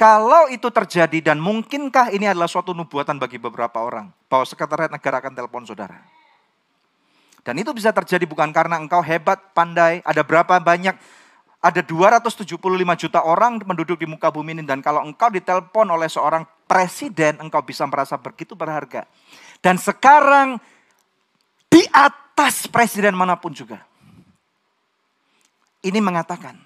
Kalau 0.00 0.48
itu 0.48 0.64
terjadi 0.72 1.20
dan 1.20 1.38
mungkinkah 1.44 2.08
ini 2.14 2.24
adalah 2.24 2.48
suatu 2.48 2.72
nubuatan 2.72 3.20
bagi 3.20 3.36
beberapa 3.36 3.84
orang. 3.84 4.08
Bahwa 4.32 4.48
sekretariat 4.48 4.88
negara 4.88 5.20
akan 5.20 5.34
telepon 5.36 5.68
saudara. 5.68 6.00
Dan 7.44 7.60
itu 7.60 7.72
bisa 7.72 7.92
terjadi 7.92 8.24
bukan 8.24 8.52
karena 8.52 8.80
engkau 8.80 9.00
hebat, 9.04 9.52
pandai, 9.52 10.00
ada 10.04 10.24
berapa 10.24 10.60
banyak 10.60 10.96
ada 11.60 11.84
275 11.84 12.56
juta 12.96 13.20
orang 13.20 13.60
penduduk 13.60 14.00
di 14.00 14.08
muka 14.08 14.32
bumi 14.32 14.56
ini 14.56 14.64
dan 14.64 14.80
kalau 14.80 15.04
engkau 15.04 15.28
ditelepon 15.28 15.92
oleh 15.92 16.08
seorang 16.08 16.48
presiden 16.64 17.36
engkau 17.36 17.60
bisa 17.60 17.84
merasa 17.84 18.16
begitu 18.16 18.56
berharga. 18.56 19.04
Dan 19.60 19.76
sekarang 19.76 20.56
di 21.68 21.84
atas 21.92 22.64
presiden 22.64 23.12
mana 23.12 23.36
pun 23.36 23.52
juga. 23.52 23.84
Ini 25.84 26.00
mengatakan 26.00 26.56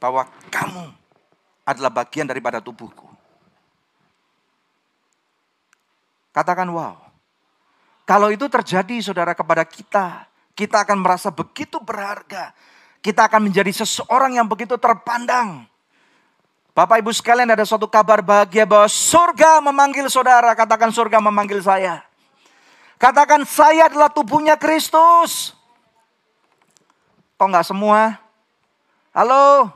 bahwa 0.00 0.24
kamu 0.48 0.96
adalah 1.68 1.92
bagian 1.92 2.24
daripada 2.24 2.64
tubuhku. 2.64 3.04
Katakan 6.32 6.72
wow. 6.72 6.96
Kalau 8.08 8.32
itu 8.32 8.48
terjadi 8.48 8.96
saudara 9.04 9.36
kepada 9.36 9.62
kita, 9.68 10.24
kita 10.56 10.88
akan 10.88 11.04
merasa 11.04 11.28
begitu 11.28 11.76
berharga 11.78 12.56
kita 13.00 13.28
akan 13.28 13.48
menjadi 13.48 13.72
seseorang 13.84 14.36
yang 14.36 14.46
begitu 14.48 14.76
terpandang. 14.76 15.64
Bapak 16.76 17.02
ibu 17.02 17.10
sekalian 17.10 17.50
ada 17.50 17.66
suatu 17.66 17.90
kabar 17.90 18.22
bahagia 18.22 18.64
bahwa 18.64 18.86
surga 18.86 19.60
memanggil 19.60 20.06
saudara. 20.06 20.54
Katakan 20.54 20.94
surga 20.94 21.18
memanggil 21.18 21.60
saya. 21.60 22.04
Katakan 23.00 23.42
saya 23.48 23.88
adalah 23.88 24.12
tubuhnya 24.12 24.54
Kristus. 24.60 25.56
Kok 27.40 27.48
nggak 27.48 27.66
semua? 27.66 28.20
Halo? 29.16 29.72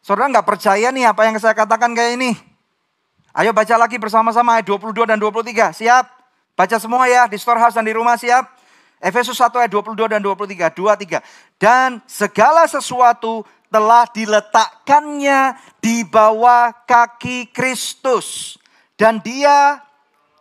Saudara 0.00 0.32
nggak 0.32 0.48
percaya 0.48 0.88
nih 0.90 1.06
apa 1.06 1.28
yang 1.28 1.36
saya 1.38 1.54
katakan 1.54 1.92
kayak 1.94 2.18
ini? 2.18 2.32
Ayo 3.32 3.52
baca 3.54 3.76
lagi 3.80 3.96
bersama-sama 3.96 4.60
ayat 4.60 4.66
22 4.68 5.08
dan 5.08 5.16
23. 5.20 5.72
Siap? 5.72 6.04
Baca 6.52 6.76
semua 6.76 7.08
ya 7.08 7.24
di 7.28 7.40
storehouse 7.40 7.76
dan 7.76 7.84
di 7.86 7.94
rumah 7.96 8.18
siap? 8.20 8.61
Efesus 9.02 9.34
1 9.34 9.50
ayat 9.58 9.72
22 9.74 10.06
dan 10.06 10.22
23. 10.22 10.70
23. 10.70 11.18
Dan 11.58 11.98
segala 12.06 12.70
sesuatu 12.70 13.42
telah 13.66 14.06
diletakkannya 14.14 15.58
di 15.82 16.06
bawah 16.06 16.70
kaki 16.86 17.50
Kristus. 17.50 18.54
Dan 18.94 19.18
dia 19.18 19.82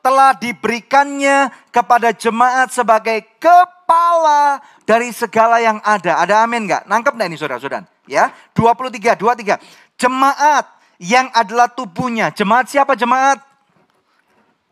telah 0.06 0.38
diberikannya 0.38 1.50
kepada 1.74 2.14
jemaat 2.14 2.70
sebagai 2.70 3.26
kepala 3.42 4.62
dari 4.86 5.10
segala 5.10 5.58
yang 5.58 5.82
ada. 5.82 6.22
Ada 6.22 6.46
amin 6.46 6.70
nggak? 6.70 6.84
Nangkep 6.86 7.14
nggak 7.18 7.30
ini 7.34 7.38
saudara-saudara? 7.42 7.90
Ya, 8.06 8.30
23, 8.54 9.18
23. 9.18 9.58
Jemaat 9.98 10.66
yang 11.02 11.34
adalah 11.34 11.66
tubuhnya. 11.66 12.30
Jemaat 12.30 12.70
siapa 12.70 12.94
jemaat? 12.94 13.51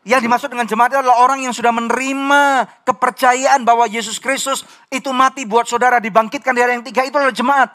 Yang 0.08 0.22
dimaksud 0.26 0.50
dengan 0.50 0.64
jemaat 0.64 0.96
adalah 0.96 1.20
orang 1.20 1.44
yang 1.44 1.52
sudah 1.52 1.76
menerima 1.76 2.66
kepercayaan 2.88 3.68
bahwa 3.68 3.84
Yesus 3.84 4.16
Kristus 4.16 4.64
itu 4.88 5.12
mati 5.12 5.44
buat 5.44 5.68
saudara, 5.68 6.00
dibangkitkan 6.00 6.56
di 6.56 6.62
hari 6.64 6.80
yang 6.80 6.86
tiga, 6.88 7.04
itu 7.04 7.20
adalah 7.20 7.36
jemaat. 7.36 7.70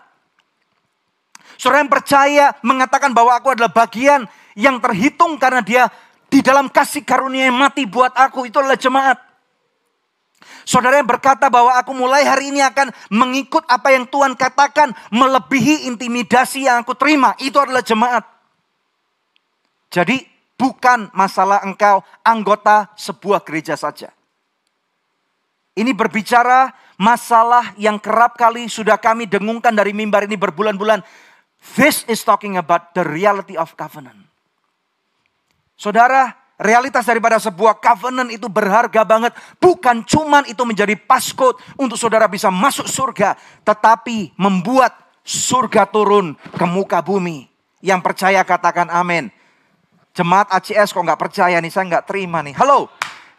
Saudara 1.60 1.84
yang 1.84 1.92
percaya 1.92 2.56
mengatakan 2.64 3.12
bahwa 3.12 3.36
aku 3.36 3.52
adalah 3.52 3.70
bagian 3.70 4.24
yang 4.56 4.80
terhitung 4.80 5.36
karena 5.36 5.60
dia 5.60 5.86
di 6.32 6.40
dalam 6.40 6.66
kasih 6.72 7.04
karunia 7.04 7.52
yang 7.52 7.58
mati 7.60 7.84
buat 7.84 8.10
aku, 8.16 8.48
itu 8.48 8.56
adalah 8.58 8.80
jemaat. 8.80 9.20
Saudara 10.64 10.96
yang 10.96 11.06
berkata 11.06 11.52
bahwa 11.52 11.76
aku 11.76 11.92
mulai 11.92 12.24
hari 12.24 12.48
ini 12.48 12.64
akan 12.64 12.88
mengikut 13.12 13.68
apa 13.68 13.92
yang 13.92 14.08
Tuhan 14.08 14.32
katakan 14.32 14.96
melebihi 15.12 15.92
intimidasi 15.92 16.64
yang 16.64 16.80
aku 16.80 16.96
terima. 16.96 17.36
Itu 17.36 17.60
adalah 17.60 17.84
jemaat. 17.84 18.24
Jadi 19.92 20.33
bukan 20.54 21.10
masalah 21.12 21.62
engkau 21.66 22.02
anggota 22.22 22.90
sebuah 22.94 23.42
gereja 23.42 23.74
saja. 23.74 24.10
Ini 25.74 25.90
berbicara 25.90 26.70
masalah 26.94 27.74
yang 27.74 27.98
kerap 27.98 28.38
kali 28.38 28.70
sudah 28.70 28.94
kami 28.94 29.26
dengungkan 29.26 29.74
dari 29.74 29.90
mimbar 29.90 30.22
ini 30.22 30.38
berbulan-bulan. 30.38 31.02
This 31.74 32.06
is 32.06 32.22
talking 32.22 32.54
about 32.54 32.94
the 32.94 33.02
reality 33.02 33.58
of 33.58 33.74
covenant. 33.74 34.22
Saudara, 35.74 36.30
realitas 36.62 37.02
daripada 37.02 37.42
sebuah 37.42 37.82
covenant 37.82 38.30
itu 38.30 38.46
berharga 38.46 39.02
banget. 39.02 39.34
Bukan 39.58 40.06
cuman 40.06 40.46
itu 40.46 40.62
menjadi 40.62 40.94
passcode 40.94 41.58
untuk 41.74 41.98
saudara 41.98 42.30
bisa 42.30 42.54
masuk 42.54 42.86
surga. 42.86 43.34
Tetapi 43.66 44.38
membuat 44.38 44.94
surga 45.26 45.90
turun 45.90 46.38
ke 46.54 46.64
muka 46.68 47.02
bumi. 47.02 47.50
Yang 47.82 48.00
percaya 48.06 48.46
katakan 48.46 48.92
amin. 48.94 49.34
Jemaat 50.14 50.46
ACS 50.54 50.94
kok 50.94 51.02
nggak 51.02 51.18
percaya 51.18 51.58
nih, 51.58 51.74
saya 51.74 51.90
nggak 51.90 52.06
terima 52.06 52.38
nih. 52.38 52.54
Halo, 52.54 52.86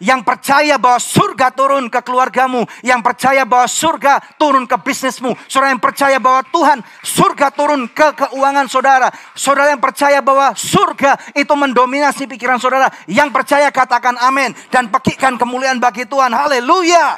yang 0.03 0.27
percaya 0.27 0.75
bahwa 0.75 0.99
surga 0.99 1.55
turun 1.55 1.87
ke 1.87 2.03
keluargamu, 2.03 2.67
yang 2.83 2.99
percaya 2.99 3.47
bahwa 3.47 3.63
surga 3.63 4.19
turun 4.35 4.67
ke 4.67 4.75
bisnismu, 4.83 5.31
saudara 5.47 5.71
yang 5.71 5.79
percaya 5.79 6.19
bahwa 6.19 6.43
Tuhan 6.51 6.83
surga 6.99 7.47
turun 7.55 7.87
ke 7.87 8.11
keuangan 8.11 8.67
saudara, 8.67 9.07
saudara 9.31 9.71
yang 9.71 9.79
percaya 9.79 10.19
bahwa 10.19 10.51
surga 10.51 11.15
itu 11.31 11.53
mendominasi 11.55 12.27
pikiran 12.27 12.59
saudara, 12.59 12.91
yang 13.07 13.31
percaya 13.31 13.71
katakan 13.71 14.19
amin 14.19 14.51
dan 14.67 14.91
pekikan 14.91 15.39
kemuliaan 15.39 15.79
bagi 15.79 16.03
Tuhan. 16.03 16.35
Haleluya. 16.35 17.15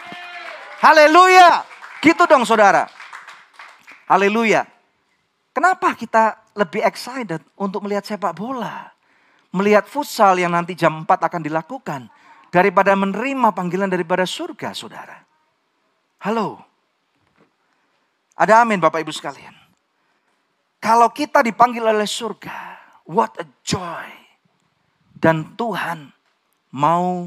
Haleluya. 0.86 1.66
Gitu 1.98 2.30
dong 2.30 2.46
saudara. 2.46 2.86
Haleluya. 4.06 4.70
Kenapa 5.50 5.98
kita 5.98 6.46
lebih 6.54 6.86
excited 6.86 7.42
untuk 7.58 7.82
melihat 7.82 8.06
sepak 8.06 8.38
bola? 8.38 8.97
Melihat 9.58 9.90
futsal 9.90 10.38
yang 10.38 10.54
nanti 10.54 10.78
jam 10.78 11.02
4 11.02 11.10
akan 11.10 11.42
dilakukan 11.42 12.06
daripada 12.54 12.94
menerima 12.94 13.50
panggilan 13.58 13.90
daripada 13.90 14.22
surga, 14.22 14.70
saudara. 14.78 15.18
Halo. 16.22 16.62
Ada 18.38 18.62
amin 18.62 18.78
Bapak 18.78 19.02
Ibu 19.02 19.10
sekalian. 19.10 19.58
Kalau 20.78 21.10
kita 21.10 21.42
dipanggil 21.42 21.82
oleh 21.82 22.06
surga, 22.06 22.78
what 23.10 23.34
a 23.42 23.46
joy. 23.66 24.06
Dan 25.18 25.58
Tuhan 25.58 26.14
mau 26.78 27.26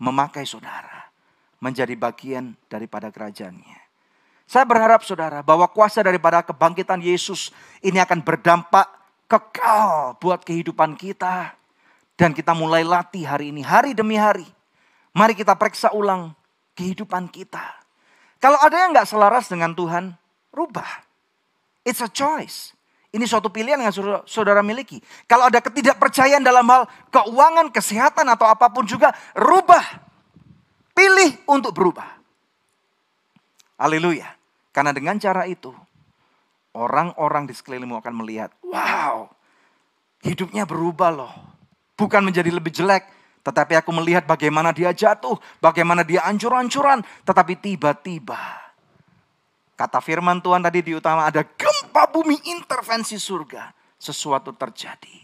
memakai 0.00 0.48
saudara 0.48 1.12
menjadi 1.60 1.92
bagian 2.00 2.56
daripada 2.72 3.12
kerajaannya. 3.12 3.80
Saya 4.48 4.64
berharap 4.64 5.04
saudara 5.04 5.44
bahwa 5.44 5.68
kuasa 5.68 6.00
daripada 6.00 6.40
kebangkitan 6.40 7.04
Yesus 7.04 7.52
ini 7.84 8.00
akan 8.00 8.24
berdampak 8.24 8.88
kekal 9.26 10.18
buat 10.18 10.42
kehidupan 10.42 10.98
kita. 10.98 11.54
Dan 12.16 12.32
kita 12.32 12.56
mulai 12.56 12.80
latih 12.80 13.28
hari 13.28 13.52
ini, 13.52 13.60
hari 13.60 13.92
demi 13.92 14.16
hari. 14.16 14.48
Mari 15.12 15.36
kita 15.36 15.52
periksa 15.52 15.92
ulang 15.92 16.32
kehidupan 16.72 17.28
kita. 17.28 17.60
Kalau 18.40 18.56
ada 18.56 18.72
yang 18.72 18.96
nggak 18.96 19.08
selaras 19.08 19.52
dengan 19.52 19.76
Tuhan, 19.76 20.16
rubah. 20.48 21.04
It's 21.84 22.00
a 22.00 22.08
choice. 22.08 22.72
Ini 23.12 23.24
suatu 23.24 23.48
pilihan 23.48 23.80
yang 23.80 23.92
saudara, 23.92 24.20
saudara 24.28 24.60
miliki. 24.60 25.00
Kalau 25.24 25.48
ada 25.48 25.60
ketidakpercayaan 25.60 26.44
dalam 26.44 26.68
hal 26.68 26.84
keuangan, 27.08 27.72
kesehatan 27.72 28.28
atau 28.28 28.44
apa 28.44 28.68
pun 28.68 28.84
juga, 28.84 29.12
rubah. 29.32 30.04
Pilih 30.96 31.36
untuk 31.48 31.76
berubah. 31.76 32.16
Haleluya. 33.76 34.36
Karena 34.72 34.92
dengan 34.92 35.16
cara 35.16 35.48
itu, 35.48 35.72
orang-orang 36.76 37.48
di 37.48 37.56
sekelilingmu 37.56 37.96
akan 37.96 38.14
melihat, 38.20 38.52
wow, 38.60 39.32
hidupnya 40.20 40.68
berubah 40.68 41.08
loh. 41.08 41.34
Bukan 41.96 42.20
menjadi 42.20 42.52
lebih 42.52 42.76
jelek, 42.76 43.08
tetapi 43.40 43.80
aku 43.80 43.88
melihat 43.96 44.28
bagaimana 44.28 44.76
dia 44.76 44.92
jatuh, 44.92 45.40
bagaimana 45.64 46.04
dia 46.04 46.20
ancur-ancuran, 46.28 47.00
tetapi 47.24 47.56
tiba-tiba 47.56 48.66
kata 49.76 50.00
firman 50.00 50.40
Tuhan 50.40 50.64
tadi 50.64 50.80
di 50.80 50.96
utama 50.96 51.28
ada 51.28 51.44
gempa 51.44 52.08
bumi 52.08 52.40
intervensi 52.48 53.20
surga, 53.20 53.70
sesuatu 54.00 54.56
terjadi. 54.56 55.22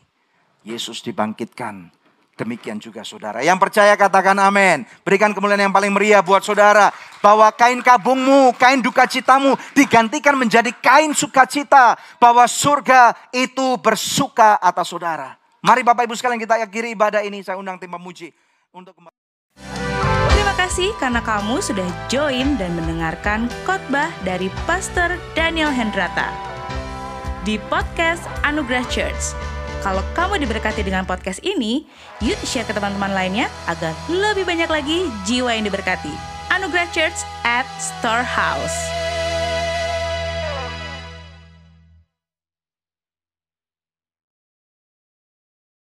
Yesus 0.63 1.03
dibangkitkan. 1.03 1.91
Demikian 2.33 2.81
juga 2.81 3.05
saudara. 3.05 3.45
Yang 3.45 3.69
percaya 3.69 3.93
katakan 3.93 4.35
amin. 4.41 4.89
Berikan 5.05 5.37
kemuliaan 5.37 5.69
yang 5.69 5.75
paling 5.75 5.93
meriah 5.93 6.25
buat 6.25 6.41
saudara. 6.41 6.89
Bahwa 7.21 7.53
kain 7.53 7.85
kabungmu, 7.85 8.57
kain 8.57 8.81
duka 8.81 9.05
citamu 9.05 9.53
digantikan 9.77 10.35
menjadi 10.41 10.73
kain 10.81 11.13
sukacita. 11.13 11.95
Bahwa 12.17 12.49
surga 12.49 13.13
itu 13.37 13.77
bersuka 13.79 14.57
atas 14.57 14.89
saudara. 14.89 15.37
Mari 15.61 15.85
Bapak 15.85 16.09
Ibu 16.09 16.17
sekalian 16.17 16.41
kita 16.41 16.57
akhiri 16.57 16.97
ibadah 16.97 17.21
ini. 17.21 17.45
Saya 17.45 17.61
undang 17.61 17.77
tim 17.77 17.93
pemuji 17.93 18.33
untuk 18.73 18.97
kembali. 18.97 19.15
Terima 20.33 20.57
kasih 20.57 20.91
karena 20.97 21.21
kamu 21.21 21.61
sudah 21.61 21.87
join 22.09 22.57
dan 22.57 22.73
mendengarkan 22.73 23.47
khotbah 23.69 24.09
dari 24.25 24.49
Pastor 24.65 25.21
Daniel 25.37 25.69
Hendrata 25.69 26.33
di 27.45 27.61
podcast 27.69 28.25
Anugerah 28.47 28.87
Church. 28.89 29.52
Kalau 29.83 30.07
kamu 30.15 30.39
diberkati 30.47 30.87
dengan 30.87 31.03
podcast 31.03 31.43
ini, 31.43 31.83
yuk 32.23 32.39
share 32.47 32.63
ke 32.63 32.71
teman-teman 32.71 33.11
lainnya 33.11 33.51
agar 33.67 33.91
lebih 34.07 34.47
banyak 34.47 34.71
lagi 34.71 35.11
jiwa 35.27 35.59
yang 35.59 35.67
diberkati. 35.67 36.15
Anugerah 36.55 36.87
Church 36.95 37.27
at 37.43 37.67
Storehouse. 37.83 39.02